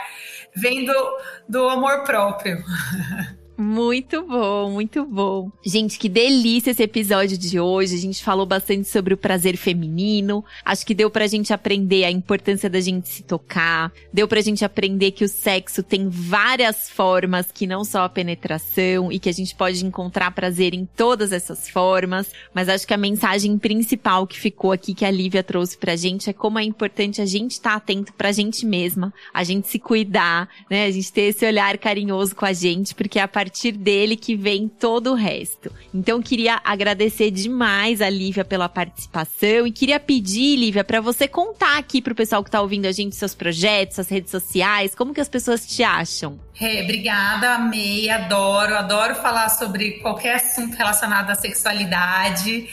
vem 0.55 0.85
do, 0.85 1.17
do 1.49 1.67
amor 1.67 2.03
próprio. 2.03 2.63
Muito 3.57 4.21
bom, 4.21 4.69
muito 4.69 5.05
bom. 5.05 5.49
Gente, 5.65 5.97
que 5.97 6.09
delícia 6.09 6.71
esse 6.71 6.83
episódio 6.83 7.37
de 7.37 7.57
hoje. 7.57 7.95
A 7.95 7.99
gente 7.99 8.21
falou 8.21 8.45
bastante 8.45 8.85
sobre 8.87 9.13
o 9.13 9.17
prazer 9.17 9.55
feminino. 9.55 10.43
Acho 10.63 10.85
que 10.85 10.93
deu 10.93 11.09
pra 11.09 11.25
gente 11.25 11.53
aprender 11.53 12.03
a 12.03 12.11
importância 12.11 12.69
da 12.69 12.81
gente 12.81 13.07
se 13.07 13.23
tocar. 13.23 13.93
Deu 14.11 14.27
pra 14.27 14.41
gente 14.41 14.65
aprender 14.65 15.11
que 15.11 15.23
o 15.23 15.29
sexo 15.29 15.81
tem 15.81 16.09
várias 16.09 16.89
formas, 16.89 17.49
que 17.49 17.65
não 17.65 17.85
só 17.85 18.03
a 18.03 18.09
penetração, 18.09 19.09
e 19.09 19.19
que 19.19 19.29
a 19.29 19.33
gente 19.33 19.55
pode 19.55 19.85
encontrar 19.85 20.31
prazer 20.31 20.73
em 20.73 20.85
todas 20.85 21.31
essas 21.31 21.69
formas. 21.69 22.29
Mas 22.53 22.67
acho 22.67 22.85
que 22.85 22.93
a 22.93 22.97
mensagem 22.97 23.57
principal 23.57 24.27
que 24.27 24.37
ficou 24.37 24.73
aqui, 24.73 24.93
que 24.93 25.05
a 25.05 25.11
Lívia 25.11 25.43
trouxe 25.43 25.77
pra 25.77 25.95
gente, 25.95 26.29
é 26.29 26.33
como 26.33 26.59
é 26.59 26.63
importante 26.63 27.21
a 27.21 27.25
gente 27.25 27.51
estar 27.51 27.71
tá 27.71 27.75
atento 27.77 28.13
pra 28.13 28.33
gente 28.33 28.65
mesma, 28.65 29.13
a 29.33 29.45
gente 29.45 29.69
se 29.69 29.79
cuidar, 29.79 30.49
né? 30.69 30.85
A 30.85 30.91
gente 30.91 31.11
ter 31.13 31.21
esse 31.21 31.45
olhar 31.45 31.77
carinhoso 31.77 32.35
com 32.35 32.45
a 32.45 32.51
gente, 32.51 32.93
porque 32.93 33.17
a 33.17 33.27
partir 33.27 33.44
dele 33.71 34.15
que 34.15 34.35
vem 34.35 34.67
todo 34.67 35.11
o 35.11 35.15
resto. 35.15 35.71
Então 35.93 36.21
queria 36.21 36.61
agradecer 36.63 37.31
demais 37.31 38.01
a 38.01 38.09
Lívia 38.09 38.45
pela 38.45 38.69
participação 38.69 39.65
e 39.65 39.71
queria 39.71 39.99
pedir, 39.99 40.55
Lívia, 40.55 40.83
para 40.83 41.01
você 41.01 41.27
contar 41.27 41.77
aqui 41.77 42.01
pro 42.01 42.15
pessoal 42.15 42.43
que 42.43 42.51
tá 42.51 42.61
ouvindo 42.61 42.85
a 42.85 42.91
gente 42.91 43.15
seus 43.15 43.35
projetos, 43.35 43.95
suas 43.95 44.09
redes 44.09 44.31
sociais, 44.31 44.93
como 44.95 45.13
que 45.13 45.21
as 45.21 45.29
pessoas 45.29 45.65
te 45.65 45.83
acham? 45.83 46.39
Hey, 46.59 46.83
obrigada, 46.83 47.55
amei, 47.55 48.09
adoro, 48.09 48.75
adoro 48.75 49.15
falar 49.15 49.49
sobre 49.49 49.99
qualquer 49.99 50.35
assunto 50.35 50.75
relacionado 50.75 51.29
à 51.29 51.35
sexualidade. 51.35 52.69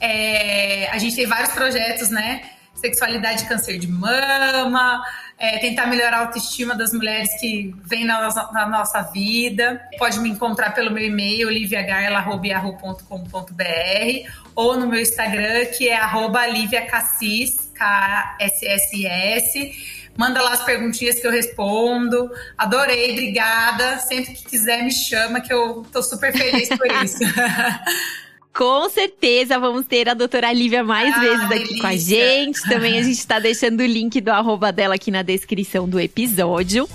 É, 0.00 0.88
a 0.90 0.98
gente 0.98 1.16
tem 1.16 1.26
vários 1.26 1.50
projetos, 1.52 2.10
né? 2.10 2.42
Sexualidade 2.74 3.46
câncer 3.46 3.78
de 3.78 3.88
mama, 3.88 5.02
é, 5.38 5.58
tentar 5.58 5.86
melhorar 5.86 6.16
a 6.16 6.20
autoestima 6.20 6.74
das 6.74 6.92
mulheres 6.92 7.38
que 7.38 7.74
vêm 7.84 8.04
na 8.04 8.22
nossa, 8.22 8.50
na 8.52 8.66
nossa 8.66 9.02
vida. 9.02 9.80
Pode 9.98 10.18
me 10.20 10.30
encontrar 10.30 10.74
pelo 10.74 10.90
meu 10.90 11.04
e-mail, 11.04 11.50
liviagarla.com.br 11.50 14.30
ou 14.54 14.78
no 14.78 14.86
meu 14.86 15.00
Instagram, 15.00 15.66
que 15.76 15.88
é 15.88 15.96
arroba 15.96 16.46
liviacassis, 16.46 17.70
K-S-S-S. 17.74 19.72
Manda 20.16 20.40
lá 20.40 20.52
as 20.52 20.64
perguntinhas 20.64 21.20
que 21.20 21.26
eu 21.26 21.30
respondo. 21.30 22.30
Adorei, 22.56 23.12
obrigada. 23.12 23.98
Sempre 23.98 24.32
que 24.32 24.46
quiser, 24.46 24.82
me 24.82 24.90
chama, 24.90 25.42
que 25.42 25.52
eu 25.52 25.86
tô 25.92 26.02
super 26.02 26.32
feliz 26.32 26.70
por 26.70 26.86
isso. 27.04 27.18
Com 28.56 28.88
certeza 28.88 29.58
vamos 29.58 29.84
ter 29.84 30.08
a 30.08 30.14
doutora 30.14 30.50
Lívia 30.50 30.82
mais 30.82 31.14
ah, 31.14 31.20
vezes 31.20 31.44
aqui 31.44 31.58
delícia. 31.58 31.80
com 31.82 31.86
a 31.86 31.96
gente. 31.96 32.62
Também 32.62 32.98
a 32.98 33.02
gente 33.02 33.18
está 33.18 33.38
deixando 33.38 33.80
o 33.80 33.86
link 33.86 34.18
do 34.18 34.30
arroba 34.30 34.72
dela 34.72 34.94
aqui 34.94 35.10
na 35.10 35.20
descrição 35.20 35.86
do 35.86 36.00
episódio. 36.00 36.88